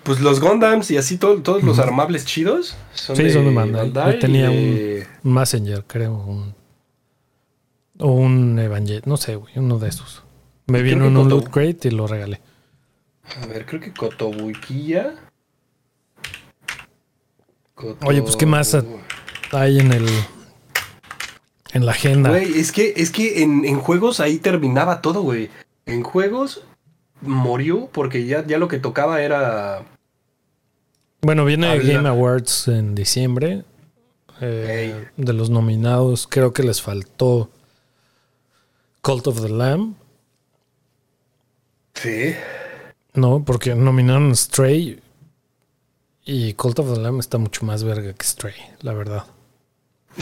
[0.04, 3.54] Pues los Gundams y así todo- todos los armables chidos son Sí, de son de
[3.54, 4.14] Bandai.
[4.14, 6.16] Yo tenía de- Un Messenger, creo.
[6.16, 6.54] Un,
[8.00, 9.02] o un Evangel.
[9.06, 9.54] No sé, güey.
[9.56, 10.24] Uno de esos.
[10.68, 12.42] Me vino que en un loot crate y lo regalé.
[13.42, 15.16] A ver, creo que Kotobukiya.
[17.76, 18.76] Koto- Oye, pues, ¿qué más?
[19.52, 20.08] Ahí en el.
[21.72, 22.30] En la agenda.
[22.32, 25.50] Güey, es que, es que en, en juegos ahí terminaba todo, güey.
[25.86, 26.64] En juegos
[27.22, 29.84] murió porque ya, ya lo que tocaba era.
[31.22, 33.64] Bueno, viene Habla- Game Awards en diciembre.
[34.42, 37.50] Eh, De los nominados, creo que les faltó
[39.02, 39.96] Cult of the Lamb.
[41.94, 42.34] Sí.
[43.20, 45.00] No, porque nominaron Stray.
[46.26, 49.26] Y Cult of the Lamb está mucho más verga que Stray, la verdad.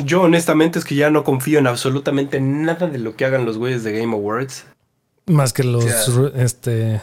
[0.05, 3.57] Yo honestamente es que ya no confío en absolutamente nada de lo que hagan los
[3.57, 4.65] güeyes de Game Awards.
[5.25, 7.01] Más que los O este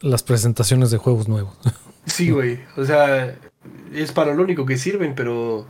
[0.00, 1.56] las presentaciones de juegos nuevos.
[2.04, 2.58] Sí, güey.
[2.76, 3.36] O sea,
[3.94, 5.68] es para lo único que sirven, pero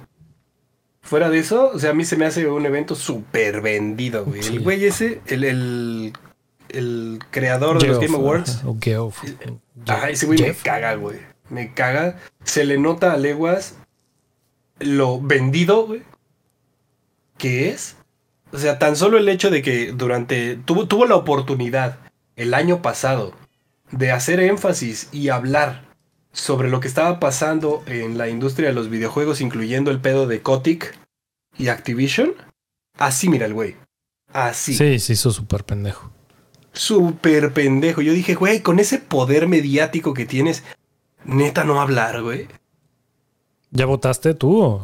[1.03, 4.43] fuera de eso, o sea, a mí se me hace un evento súper vendido, güey.
[4.43, 4.57] Sí.
[4.57, 6.13] El güey ese, el, el,
[6.73, 9.23] el creador de los Game Awards, O Geoff.
[9.87, 11.19] ajá, ese güey me caga, güey.
[11.49, 12.19] Me caga.
[12.45, 13.77] Se le nota a leguas
[14.79, 16.03] lo vendido, güey,
[17.39, 17.97] que es.
[18.53, 20.57] O sea, tan solo el hecho de que durante.
[20.57, 21.99] Tuvo, tuvo la oportunidad
[22.37, 23.35] el año pasado
[23.91, 25.85] de hacer énfasis y hablar
[26.33, 30.41] sobre lo que estaba pasando en la industria de los videojuegos, incluyendo el pedo de
[30.43, 30.99] Kotick
[31.59, 32.35] y Activision.
[32.99, 33.77] Así, mira el güey.
[34.33, 34.75] Así.
[34.75, 36.12] Sí, se hizo súper pendejo.
[36.73, 38.03] Súper pendejo.
[38.03, 40.65] Yo dije, güey, con ese poder mediático que tienes,
[41.25, 42.49] neta no hablar, güey.
[43.71, 44.83] ¿Ya votaste tú?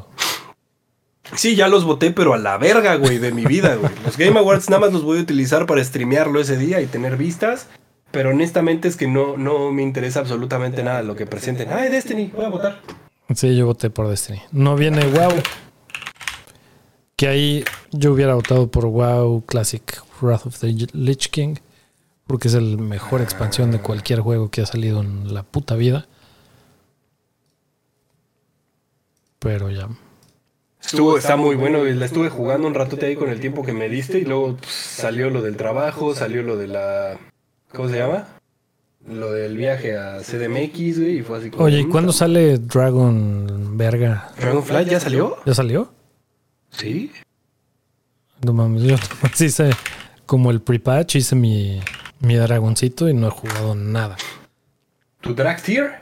[1.34, 3.92] Sí, ya los voté, pero a la verga, güey, de mi vida, güey.
[4.04, 7.16] Los Game Awards nada más los voy a utilizar para streamearlo ese día y tener
[7.16, 7.66] vistas.
[8.10, 11.70] Pero honestamente es que no, no me interesa absolutamente nada lo que presenten.
[11.70, 12.80] Ay, Destiny, voy a votar.
[13.34, 14.40] Sí, yo voté por Destiny.
[14.52, 15.34] No viene WoW.
[17.16, 19.82] Que ahí yo hubiera votado por WoW Classic
[20.22, 21.56] Wrath of the Lich King.
[22.28, 26.06] Porque es el mejor expansión de cualquier juego que ha salido en la puta vida.
[29.40, 29.88] Pero ya.
[30.80, 33.88] Estuvo, está muy bueno, la estuve jugando un ratote ahí con el tiempo que me
[33.88, 37.18] diste y luego pues, salió lo del trabajo, salió lo de la...
[37.72, 38.26] ¿Cómo se llama?
[39.06, 41.64] Lo del viaje a CDMX, güey, y fue así como...
[41.64, 44.32] Oye, ¿y "Mm, cuándo sale Dragon Verga?
[44.38, 45.36] ¿Dragonfly ya salió?
[45.44, 45.92] ¿Ya salió?
[46.70, 47.10] Sí.
[48.44, 49.70] No mames, yo nomás hice
[50.26, 51.80] como el pre-patch, hice mi,
[52.20, 54.16] mi dragoncito y no he jugado nada.
[55.20, 56.00] ¿Tu Drag Tier?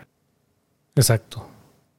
[0.94, 1.48] Exacto.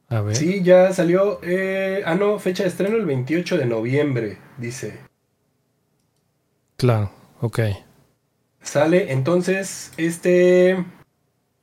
[0.09, 0.36] A ver.
[0.36, 1.39] Sí, ya salió.
[1.43, 4.99] eh, ah, no, fecha de estreno el 28 de noviembre, dice.
[6.78, 7.11] Claro,
[7.41, 7.59] ok.
[8.61, 10.84] Sale entonces este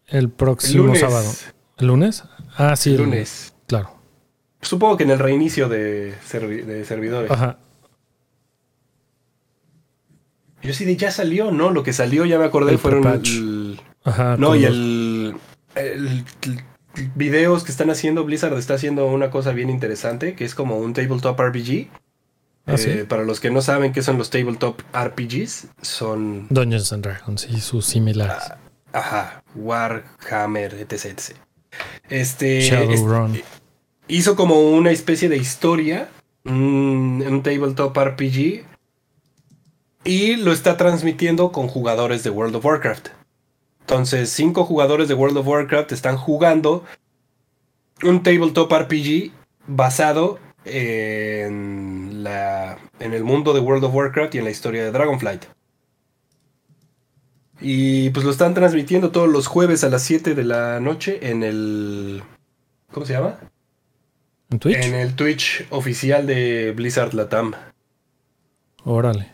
[0.07, 1.01] El próximo lunes.
[1.01, 1.31] sábado.
[1.79, 2.25] ¿El lunes?
[2.57, 2.91] Ah, sí.
[2.95, 3.55] El lunes.
[3.67, 3.91] Claro.
[4.61, 7.31] Supongo que en el reinicio de, servi- de servidores.
[7.31, 7.59] Ajá.
[10.65, 11.71] Yo sí de ya salió, ¿no?
[11.71, 14.37] Lo que salió, ya me acordé, El fueron el- Ajá.
[14.39, 15.37] No, y el,
[15.77, 16.65] el- el-
[17.15, 20.93] videos que están haciendo, Blizzard está haciendo una cosa bien interesante, que es como un
[20.95, 21.89] tabletop RPG.
[22.67, 22.91] Ah, sí.
[22.91, 27.47] Eh, para los que no saben qué son los tabletop RPGs, son Dungeons and Dragons
[27.51, 28.43] y sus similares.
[28.93, 30.93] Ajá, Warhammer, etc.
[31.05, 31.37] etc.
[32.09, 33.41] Este es- Shadowrun.
[34.09, 36.09] hizo como una especie de historia,
[36.45, 38.65] un, un tabletop RPG,
[40.05, 43.09] y lo está transmitiendo con jugadores de World of Warcraft.
[43.81, 46.85] Entonces, cinco jugadores de World of Warcraft están jugando
[48.03, 49.33] un tabletop RPG
[49.67, 54.91] basado en, la, en el mundo de World of Warcraft y en la historia de
[54.91, 55.45] Dragonflight.
[57.61, 61.43] Y pues lo están transmitiendo todos los jueves a las 7 de la noche en
[61.43, 62.23] el...
[62.93, 63.39] ¿Cómo se llama?
[64.51, 64.77] ¿En Twitch?
[64.77, 67.55] En el Twitch oficial de Blizzard Latam.
[68.85, 69.34] Órale.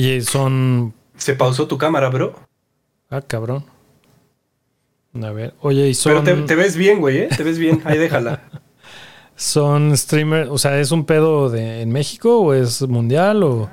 [0.00, 0.94] Y son.
[1.18, 2.34] Se pausó tu cámara, bro.
[3.10, 3.66] Ah, cabrón.
[5.22, 5.52] A ver.
[5.60, 6.24] Oye, y son.
[6.24, 7.28] Pero te, te ves bien, güey, ¿eh?
[7.36, 7.82] Te ves bien.
[7.84, 8.42] Ahí déjala.
[9.36, 10.50] Son streamers.
[10.50, 13.70] O sea, ¿es un pedo de, en México o es mundial o.?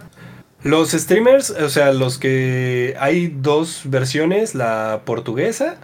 [0.64, 2.96] Los streamers, o sea, los que...
[3.00, 5.78] Hay dos versiones, la portuguesa,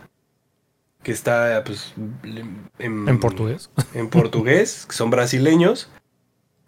[1.03, 1.93] que está pues...
[2.23, 3.69] En, En portugués.
[3.93, 5.89] En portugués, que son brasileños.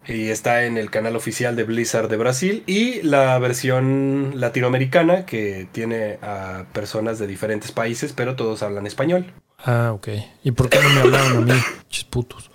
[0.08, 2.62] Y está en el canal oficial de Blizzard de Brasil.
[2.66, 9.32] Y la versión latinoamericana, que tiene a personas de diferentes países, pero todos hablan español.
[9.58, 10.08] Ah, ok.
[10.44, 11.60] ¿Y por qué no me hablaron a mí?
[11.88, 12.50] Chis putos.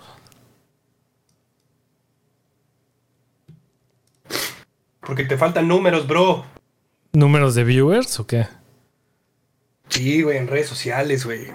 [5.00, 6.46] Porque te faltan números, bro.
[7.12, 8.46] ¿Números de viewers o qué?
[9.88, 11.48] Sí, güey, en redes sociales, güey.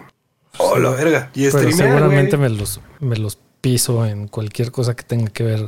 [0.59, 1.31] Oh, la verga.
[1.33, 2.51] Y Pero seguramente güey.
[2.51, 5.65] me los, me los piso en cualquier cosa que tenga que ver.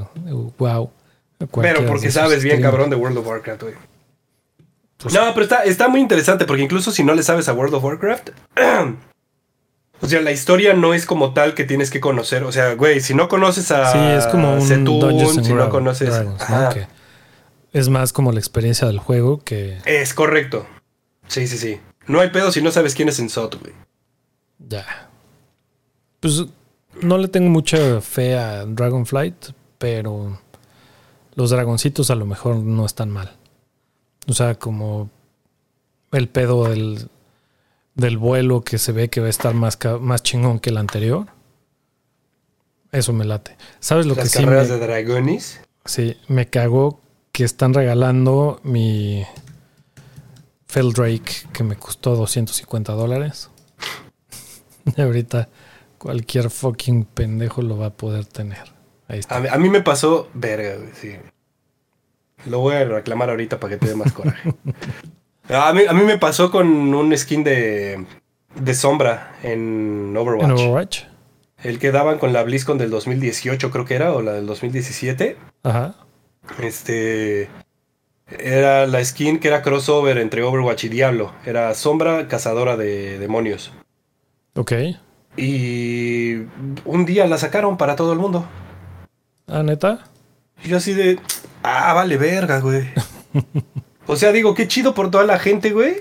[0.57, 0.91] Wow.
[1.61, 3.75] Pero porque sabes bien, cabrón, de World of Warcraft, güey.
[4.97, 7.73] Pues- no, pero está, está muy interesante porque incluso si no le sabes a World
[7.75, 8.29] of Warcraft,
[10.01, 12.43] o sea, la historia no es como tal que tienes que conocer.
[12.43, 16.09] O sea, güey, si no conoces a Sí, es como un Dungeons si no conoces.
[16.09, 16.69] Dragons, ¿no?
[16.69, 16.87] Que
[17.73, 20.65] es más como la experiencia del juego que Es correcto.
[21.27, 21.79] Sí, sí, sí.
[22.07, 23.73] No hay pedo si no sabes quién es Ensot, güey.
[24.57, 25.09] ya.
[26.19, 26.43] Pues
[27.01, 30.39] no le tengo mucha fe a Dragonflight, pero
[31.35, 33.35] los dragoncitos a lo mejor no están mal.
[34.27, 35.09] O sea, como
[36.11, 37.09] el pedo del,
[37.95, 41.27] del vuelo que se ve que va a estar más, más chingón que el anterior.
[42.91, 43.55] Eso me late.
[43.79, 45.61] ¿Sabes lo Las que sí carreras me, de dragones.
[45.85, 46.99] Sí, me cagó
[47.31, 49.23] que están regalando mi
[50.67, 53.49] Feldrake que me costó 250 dólares.
[54.97, 55.49] Ahorita
[55.99, 58.73] cualquier fucking pendejo lo va a poder tener.
[59.07, 59.35] Ahí está.
[59.37, 61.11] A, mí- a mí me pasó verga, güey, sí.
[62.45, 64.53] Lo voy a reclamar ahorita para que te dé más coraje.
[65.51, 68.05] A mí, a mí me pasó con un skin de,
[68.53, 70.43] de sombra en Overwatch.
[70.45, 71.03] ¿En Overwatch?
[71.63, 75.37] El que daban con la BlizzCon del 2018, creo que era, o la del 2017.
[75.63, 75.95] Ajá.
[76.61, 77.49] Este.
[78.27, 81.33] Era la skin que era crossover entre Overwatch y Diablo.
[81.47, 83.73] Era sombra cazadora de demonios.
[84.55, 84.71] Ok.
[85.41, 86.47] Y
[86.83, 88.45] un día la sacaron para todo el mundo.
[89.47, 90.03] Ah, neta.
[90.61, 91.17] Y yo así de.
[91.63, 92.89] Ah, vale verga, güey.
[94.05, 95.97] O sea, digo, qué chido por toda la gente, güey.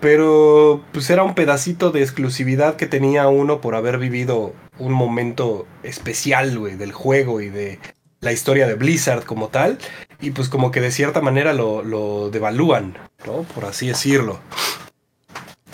[0.00, 5.66] Pero pues era un pedacito de exclusividad que tenía uno por haber vivido un momento
[5.82, 7.78] especial, güey, del juego y de
[8.20, 9.78] la historia de Blizzard como tal.
[10.20, 13.44] Y pues como que de cierta manera lo, lo devalúan, ¿no?
[13.54, 14.40] Por así decirlo.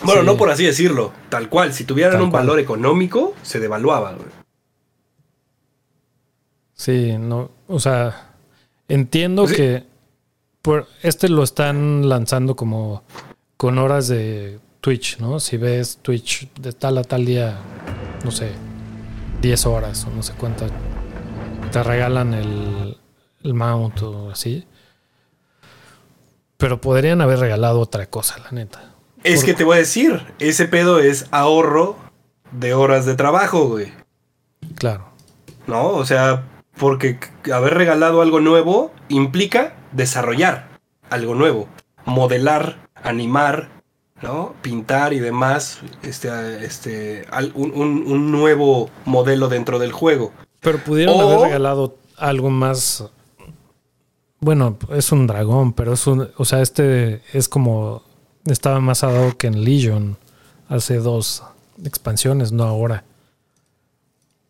[0.03, 0.27] Bueno, Sí.
[0.27, 1.73] no por así decirlo, tal cual.
[1.73, 2.43] Si tuvieran Tal un cual.
[2.45, 4.27] valor económico, se devaluaba, güey.
[6.73, 8.31] Sí, no, o sea,
[8.87, 9.61] entiendo Pues sí.
[9.61, 9.83] que
[10.61, 13.03] por este lo están lanzando como
[13.57, 15.39] con horas de Twitch, ¿no?
[15.39, 17.57] Si ves Twitch de tal a tal día,
[18.23, 18.51] no sé,
[19.41, 20.71] 10 horas o no sé cuántas,
[21.71, 22.97] te regalan el,
[23.43, 24.65] el mount o así.
[26.57, 28.93] Pero podrían haber regalado otra cosa, la neta.
[29.33, 31.95] Es que te voy a decir, ese pedo es ahorro
[32.51, 33.91] de horas de trabajo, güey.
[34.75, 35.05] Claro.
[35.67, 35.89] ¿No?
[35.89, 36.43] O sea,
[36.77, 37.19] porque
[37.53, 40.67] haber regalado algo nuevo implica desarrollar
[41.09, 41.67] algo nuevo,
[42.05, 43.69] modelar, animar,
[44.21, 44.53] ¿no?
[44.61, 50.33] Pintar y demás, este, este, un, un- un nuevo modelo dentro del juego.
[50.59, 53.05] Pero pudieron O- haber regalado algo más.
[54.39, 56.29] Bueno, es un dragón, pero es un.
[56.37, 58.03] O sea, este es como.
[58.47, 60.17] Estaba más dado que en Legion
[60.69, 61.43] hace dos
[61.83, 63.03] expansiones, no ahora.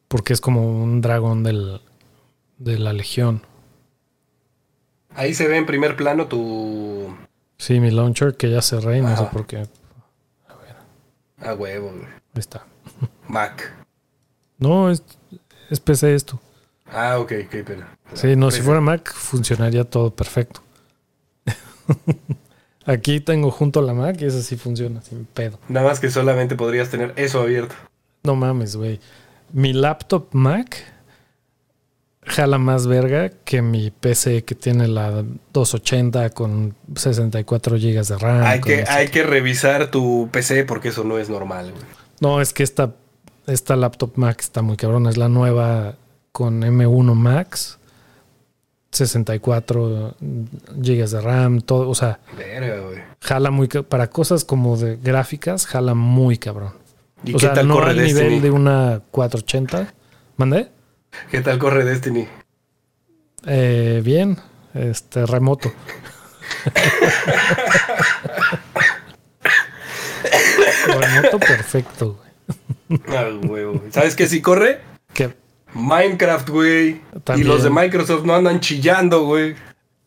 [0.08, 1.82] Porque es como un dragón del,
[2.58, 3.41] de la Legión.
[5.16, 7.16] Ahí se ve en primer plano tu...
[7.58, 9.58] Sí, mi launcher que ya cerré y no sé por qué.
[9.58, 9.68] Ahí
[11.39, 12.08] A huevo, güey.
[12.36, 12.66] está.
[13.28, 13.74] Mac.
[14.60, 15.04] No, es,
[15.70, 16.39] es PC esto.
[16.86, 17.98] Ah, ok, qué pena.
[18.14, 20.62] Sí, no, si fuera Mac funcionaría todo perfecto.
[22.88, 25.60] Aquí tengo junto la Mac y esa sí funciona sin pedo.
[25.68, 27.76] Nada más que solamente podrías tener eso abierto.
[28.24, 29.02] No mames, güey.
[29.52, 30.78] Mi laptop Mac
[32.24, 38.44] jala más verga que mi PC que tiene la 280 con 64 GB de RAM.
[38.46, 41.84] hay, que, revisar tu PC porque eso no es normal, güey.
[42.22, 42.96] No, es que esta,
[43.48, 45.08] esta laptop Mac está muy cabrón.
[45.08, 45.96] Es la nueva
[46.32, 47.80] con M1 Max.
[48.92, 53.00] 64 GB de RAM, todo, o sea, Verga, güey.
[53.22, 56.74] jala muy para cosas como de gráficas, jala muy cabrón.
[57.24, 58.24] ¿Y o qué sea, tal no corre al Destiny?
[58.26, 59.94] nivel de una 480.
[60.38, 60.70] ¿Mandé?
[61.32, 62.28] ¿Qué tal corre Destiny?
[63.46, 64.38] Eh, bien,
[64.74, 65.72] este remoto.
[70.88, 72.20] remoto perfecto,
[72.90, 73.02] güey.
[73.10, 73.82] Ah, huevo.
[73.92, 74.80] ¿Sabes qué sí corre?
[75.74, 77.01] Minecraft, güey.
[77.36, 79.55] Y los de Microsoft no andan chillando, güey.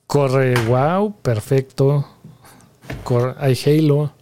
[0.07, 2.07] corre wow, perfecto.
[3.05, 4.13] Cor- hay Halo.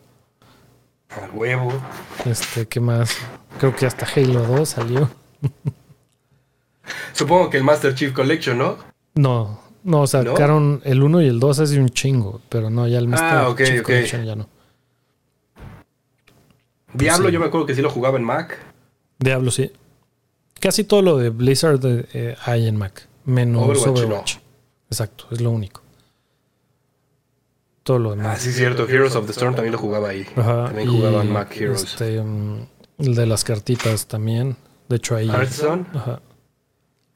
[1.10, 1.72] A huevo.
[2.26, 3.16] Este, ¿qué más?
[3.58, 5.08] Creo que hasta Halo 2 salió.
[7.12, 8.76] Supongo que el Master Chief Collection, ¿no?
[9.14, 13.08] No, no, sacaron el 1 y el 2 hace un chingo, pero no, ya el
[13.08, 13.82] Master Ah, ok, Chief.
[13.82, 14.48] Collection ya no.
[16.94, 17.32] Diablo, sí.
[17.34, 18.58] yo me acuerdo que sí lo jugaba en Mac.
[19.18, 19.70] Diablo, sí.
[20.60, 24.34] Casi todo lo de Blizzard eh, hay en Mac, menos Overwatch, Overwatch.
[24.36, 24.42] no.
[24.90, 25.82] Exacto, es lo único.
[27.82, 28.40] Todo lo Ah, demás.
[28.42, 28.86] sí, cierto.
[28.88, 30.26] Heroes of the Storm también lo jugaba ahí.
[30.36, 31.84] Ajá, También y, jugaba en Mac Heroes.
[31.84, 32.66] Este, mm,
[32.98, 34.56] el de las cartitas también.
[34.88, 35.28] De hecho, ahí.
[35.28, 35.86] Hearthstone.
[35.94, 36.20] Ajá.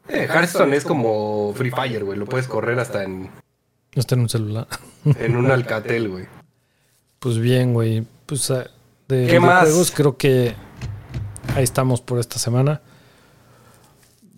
[0.08, 2.18] Eh, Hearthstone es como Free Fire, güey.
[2.18, 3.30] Lo puedes correr hasta en,
[3.94, 4.66] Está en un celular.
[5.04, 6.26] en un Alcatel, güey.
[7.18, 8.06] Pues bien, güey.
[8.26, 8.66] Pues ah,
[9.08, 9.62] de ¿Qué más?
[9.64, 10.54] videojuegos creo que
[11.54, 12.80] ahí estamos por esta semana.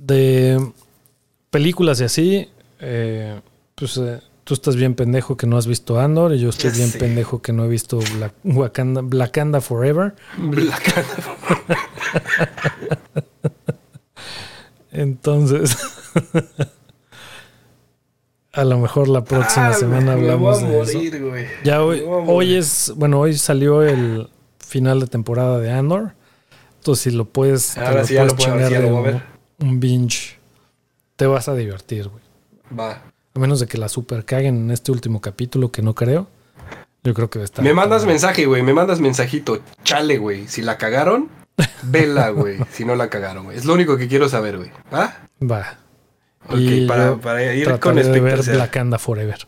[0.06, 0.72] De
[1.50, 2.48] películas y así,
[2.80, 3.40] eh,
[3.74, 6.76] pues eh, tú estás bien pendejo que no has visto Andor y yo estoy Ya
[6.76, 6.98] bien sé.
[6.98, 10.14] pendejo que no he visto Black, Wakanda, Blackanda Forever.
[10.36, 10.94] Black
[14.92, 15.76] Entonces,
[18.52, 20.98] a lo mejor la próxima Ah, semana me hablamos voy a de eso.
[20.98, 21.46] morir, güey.
[21.64, 22.58] Ya hoy, Me hoy morir.
[22.58, 24.28] es, bueno, hoy salió el
[24.58, 26.12] final de temporada de Andor.
[26.78, 28.86] Entonces, si lo puedes, te Ahora sí ya lo puedo- ahora chingar sí ya lo
[28.86, 29.33] de voy a un, ver.
[29.64, 30.36] Un binge,
[31.16, 32.22] te vas a divertir, güey.
[32.78, 33.02] Va.
[33.34, 36.28] A menos de que la super caguen en este último capítulo, que no creo.
[37.02, 37.64] Yo creo que va a estar.
[37.64, 38.62] Me mandas mensaje, güey.
[38.62, 39.60] Me mandas mensajito.
[39.82, 40.48] Chale, güey.
[40.48, 41.28] Si la cagaron,
[41.82, 42.58] vela, güey.
[42.70, 43.58] Si no la cagaron, güey.
[43.58, 44.70] Es lo único que quiero saber, güey.
[44.92, 45.28] ¿Va?
[45.42, 45.78] Va.
[46.48, 48.42] Ok, Y para, ir con de ver.
[48.42, 49.46] Blackanda Forever.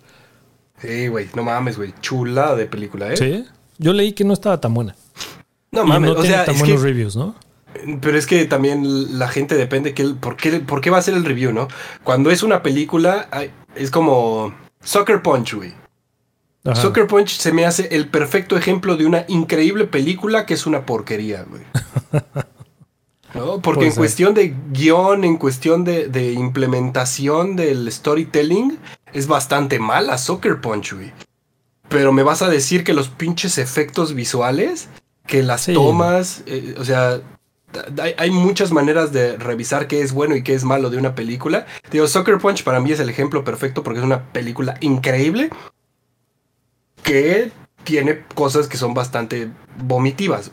[0.79, 1.29] Sí, güey.
[1.35, 1.95] No mames, güey.
[2.01, 3.17] Chulada de película, ¿eh?
[3.17, 3.47] Sí.
[3.79, 4.95] Yo leí que no estaba tan buena.
[5.71, 6.11] No y mames.
[6.11, 7.35] no o tiene sea, tan buenos que, reviews, ¿no?
[8.01, 11.15] Pero es que también la gente depende que, por, qué, por qué va a ser
[11.15, 11.69] el review, ¿no?
[12.05, 13.29] Cuando es una película,
[13.75, 15.75] es como Soccer Punch, güey.
[16.65, 16.81] Ajá.
[16.81, 20.85] Soccer Punch se me hace el perfecto ejemplo de una increíble película que es una
[20.85, 21.63] porquería, güey.
[23.35, 23.61] ¿No?
[23.61, 28.79] Porque en cuestión de guion, en cuestión de, de implementación del storytelling,
[29.13, 31.13] es bastante mala Soccer Punch, güey.
[31.89, 34.89] Pero me vas a decir que los pinches efectos visuales,
[35.27, 37.21] que las tomas, eh, o sea,
[38.17, 41.67] hay, muchas maneras de revisar qué es bueno y qué es malo de una película.
[41.91, 45.51] Digo, Soccer Punch para mí es el ejemplo perfecto porque es una película increíble
[47.03, 47.53] que
[47.85, 49.49] tiene cosas que son bastante
[49.79, 50.51] vomitivas.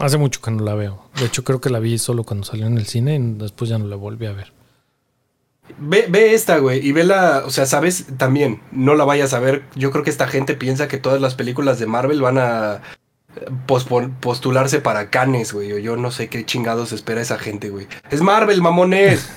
[0.00, 1.04] Hace mucho que no la veo.
[1.18, 3.78] De hecho, creo que la vi solo cuando salió en el cine y después ya
[3.78, 4.52] no la volví a ver.
[5.78, 9.40] Ve, ve esta, güey, y ve la, o sea, sabes, también, no la vayas a
[9.40, 9.64] ver.
[9.74, 12.82] Yo creo que esta gente piensa que todas las películas de Marvel van a
[13.66, 15.82] postularse para Canes, güey.
[15.82, 17.86] Yo no sé qué chingados espera esa gente, güey.
[18.10, 19.30] Es Marvel, mamones.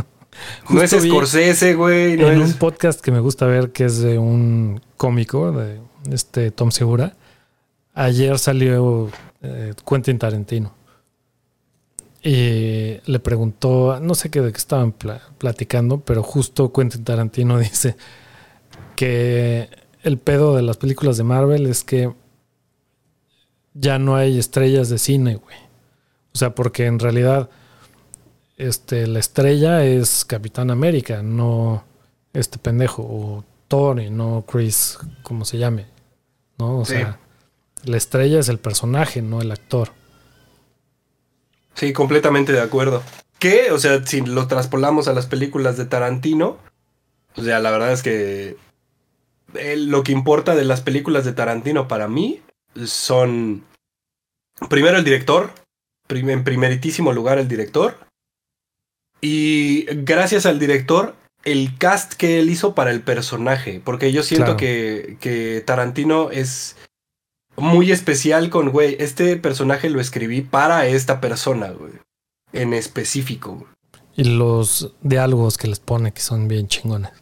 [0.68, 2.14] no es Scorsese, güey.
[2.14, 5.80] en un podcast que me gusta ver, que es de un cómico, de
[6.10, 7.14] este Tom Segura.
[7.94, 9.10] Ayer salió
[9.42, 10.74] eh, Quentin Tarantino.
[12.22, 14.92] Y le preguntó, no sé qué de qué estaban
[15.38, 17.96] platicando, pero justo Quentin Tarantino dice
[18.96, 19.68] que
[20.02, 22.12] el pedo de las películas de Marvel es que
[23.78, 25.56] ya no hay estrellas de cine, güey.
[26.34, 27.50] O sea, porque en realidad
[28.56, 31.84] este, la estrella es Capitán América, no
[32.32, 35.86] este pendejo, o Tony, no Chris, como se llame.
[36.58, 36.78] ¿No?
[36.78, 37.18] O sea,
[37.84, 39.92] la estrella es el personaje, no el actor.
[41.74, 43.02] Sí, completamente de acuerdo.
[43.38, 46.56] Que, o sea, si lo traspolamos a las películas de Tarantino,
[47.36, 48.56] o sea, la verdad es que
[49.76, 52.40] lo que importa de las películas de Tarantino para mí
[52.84, 53.64] son,
[54.68, 55.52] primero el director,
[56.08, 57.98] en primeritísimo lugar el director,
[59.20, 64.56] y gracias al director, el cast que él hizo para el personaje, porque yo siento
[64.56, 66.76] que, que Tarantino es
[67.56, 71.92] muy especial con, güey, este personaje lo escribí para esta persona, güey,
[72.52, 73.66] en específico.
[74.16, 77.12] Y los diálogos que les pone que son bien chingones.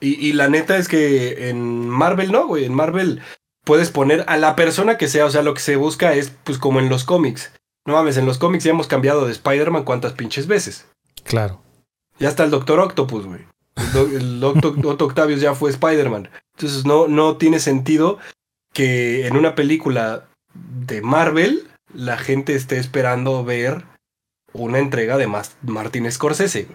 [0.00, 3.20] Y, y la neta es que en Marvel no, güey, en Marvel
[3.68, 6.56] puedes poner a la persona que sea, o sea, lo que se busca es pues
[6.56, 7.52] como en los cómics.
[7.86, 10.86] No mames, en los cómics ya hemos cambiado de Spider-Man cuántas pinches veces.
[11.22, 11.60] Claro.
[12.18, 13.46] Ya está el Doctor Octopus, güey.
[13.94, 16.30] El, Doctor Octavius ya fue Spider-Man.
[16.56, 18.16] Entonces no, no tiene sentido
[18.72, 23.84] que en una película de Marvel la gente esté esperando ver
[24.54, 26.68] una entrega de Martin Scorsese.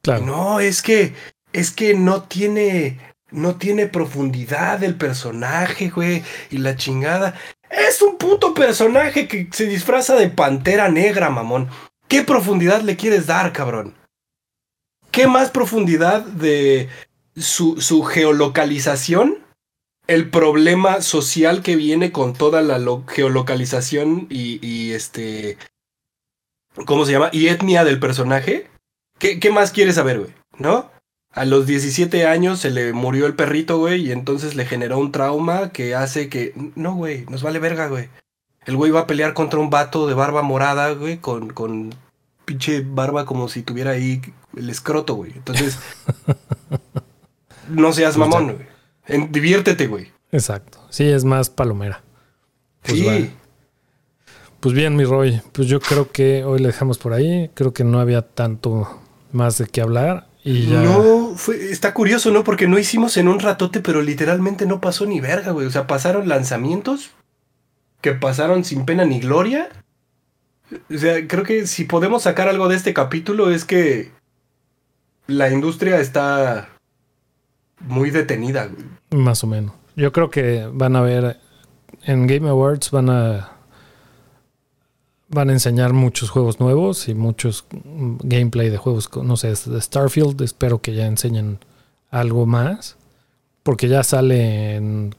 [0.00, 0.24] Claro.
[0.24, 1.12] No, es que
[1.52, 3.00] es que no tiene
[3.30, 7.34] no tiene profundidad el personaje, güey, y la chingada.
[7.70, 11.68] Es un puto personaje que se disfraza de pantera negra, mamón.
[12.08, 13.94] ¿Qué profundidad le quieres dar, cabrón?
[15.10, 16.88] ¿Qué más profundidad de
[17.36, 19.38] su, su geolocalización
[20.10, 25.56] el problema social que viene con toda la geolocalización y, este.
[26.84, 27.30] ¿Cómo se llama?
[27.32, 28.68] Y etnia del personaje.
[29.20, 30.34] ¿Qué, qué más quieres saber, güey?
[30.58, 30.90] ¿No?
[31.32, 35.12] A los 17 años se le murió el perrito, güey, y entonces le generó un
[35.12, 36.52] trauma que hace que.
[36.74, 38.08] No, güey, nos vale verga, güey.
[38.66, 41.94] El güey va a pelear contra un vato de barba morada, güey, con, con
[42.44, 44.20] pinche barba como si tuviera ahí
[44.56, 45.32] el escroto, güey.
[45.34, 45.78] Entonces.
[47.68, 48.80] no seas pues mamón, güey
[49.30, 50.12] diviértete, güey.
[50.32, 50.78] Exacto.
[50.90, 52.02] Sí, es más palomera.
[52.82, 53.30] Pues sí.
[54.60, 57.50] Pues bien, mi Roy, pues yo creo que hoy le dejamos por ahí.
[57.54, 59.00] Creo que no había tanto
[59.32, 60.26] más de qué hablar.
[60.44, 60.82] Y ya...
[60.82, 62.44] No, fue, está curioso, ¿no?
[62.44, 65.66] Porque no hicimos en un ratote, pero literalmente no pasó ni verga, güey.
[65.66, 67.10] O sea, pasaron lanzamientos
[68.00, 69.68] que pasaron sin pena ni gloria.
[70.72, 74.12] O sea, creo que si podemos sacar algo de este capítulo es que
[75.26, 76.68] la industria está
[77.80, 78.84] muy detenida, güey.
[79.10, 79.74] Más o menos.
[79.96, 81.38] Yo creo que van a ver
[82.04, 83.52] en Game Awards van a
[85.30, 90.40] van a enseñar muchos juegos nuevos y muchos gameplay de juegos, no sé, de Starfield.
[90.42, 91.58] Espero que ya enseñen
[92.10, 92.96] algo más,
[93.62, 95.14] porque ya sale en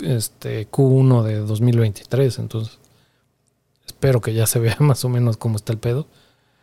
[0.00, 2.78] este Q1 de 2023, entonces
[3.86, 6.06] espero que ya se vea más o menos cómo está el pedo.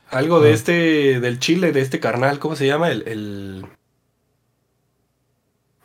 [0.10, 0.54] Algo de ah.
[0.56, 2.90] este, del Chile, de este carnal, ¿cómo se llama?
[2.90, 3.64] el,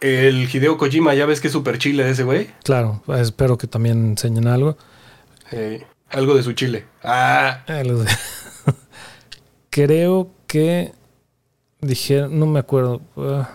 [0.01, 2.49] el Hideo Kojima, ya ves que es súper chile de ese güey.
[2.63, 4.77] Claro, espero que también enseñen algo.
[6.15, 6.85] Algo de su chile.
[7.03, 7.65] Ah.
[9.71, 10.93] Creo que
[11.81, 13.03] dije, no me acuerdo.
[13.17, 13.51] Ah,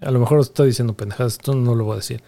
[0.00, 2.22] a lo mejor estoy diciendo pendejadas, esto no lo voy a decir.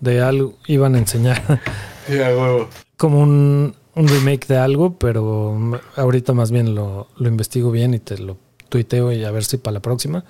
[0.00, 1.60] De algo iban a enseñar.
[2.96, 8.36] Como un, remake de algo, pero ahorita más bien lo, investigo bien y te lo
[8.68, 10.24] tuiteo y a ver si para la próxima.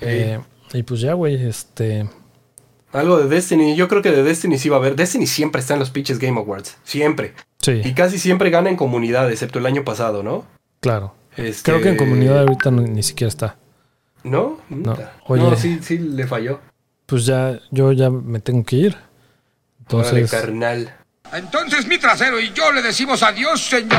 [0.00, 0.38] Eh,
[0.72, 2.08] y pues ya, güey, este.
[2.92, 3.76] Algo de Destiny.
[3.76, 4.96] Yo creo que de Destiny sí va a haber.
[4.96, 6.76] Destiny siempre está en los pitches Game Awards.
[6.84, 7.34] Siempre.
[7.60, 7.82] Sí.
[7.84, 10.46] Y casi siempre gana en comunidad, excepto el año pasado, ¿no?
[10.80, 11.14] Claro.
[11.36, 13.56] Este, Creo que en comunidad ahorita no, ni siquiera está.
[14.24, 14.58] ¿No?
[14.68, 14.96] No.
[15.26, 16.60] Oye, no, sí, sí le falló.
[17.06, 18.96] Pues ya, yo ya me tengo que ir.
[19.80, 20.12] Entonces.
[20.12, 20.94] Órale, carnal.
[21.32, 23.98] Entonces mi trasero y yo le decimos adiós, señor.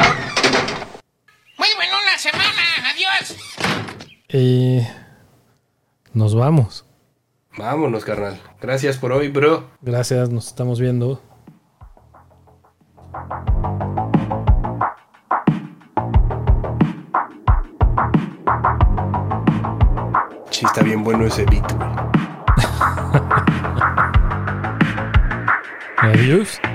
[1.58, 2.62] Muy buena la semana,
[2.94, 3.36] adiós.
[4.30, 4.82] Y
[6.14, 6.86] nos vamos.
[7.58, 8.40] Vámonos, carnal.
[8.62, 9.70] Gracias por hoy, bro.
[9.82, 11.22] Gracias, nos estamos viendo.
[20.80, 21.66] está bien bueno ese beat.
[25.98, 26.62] Adiós.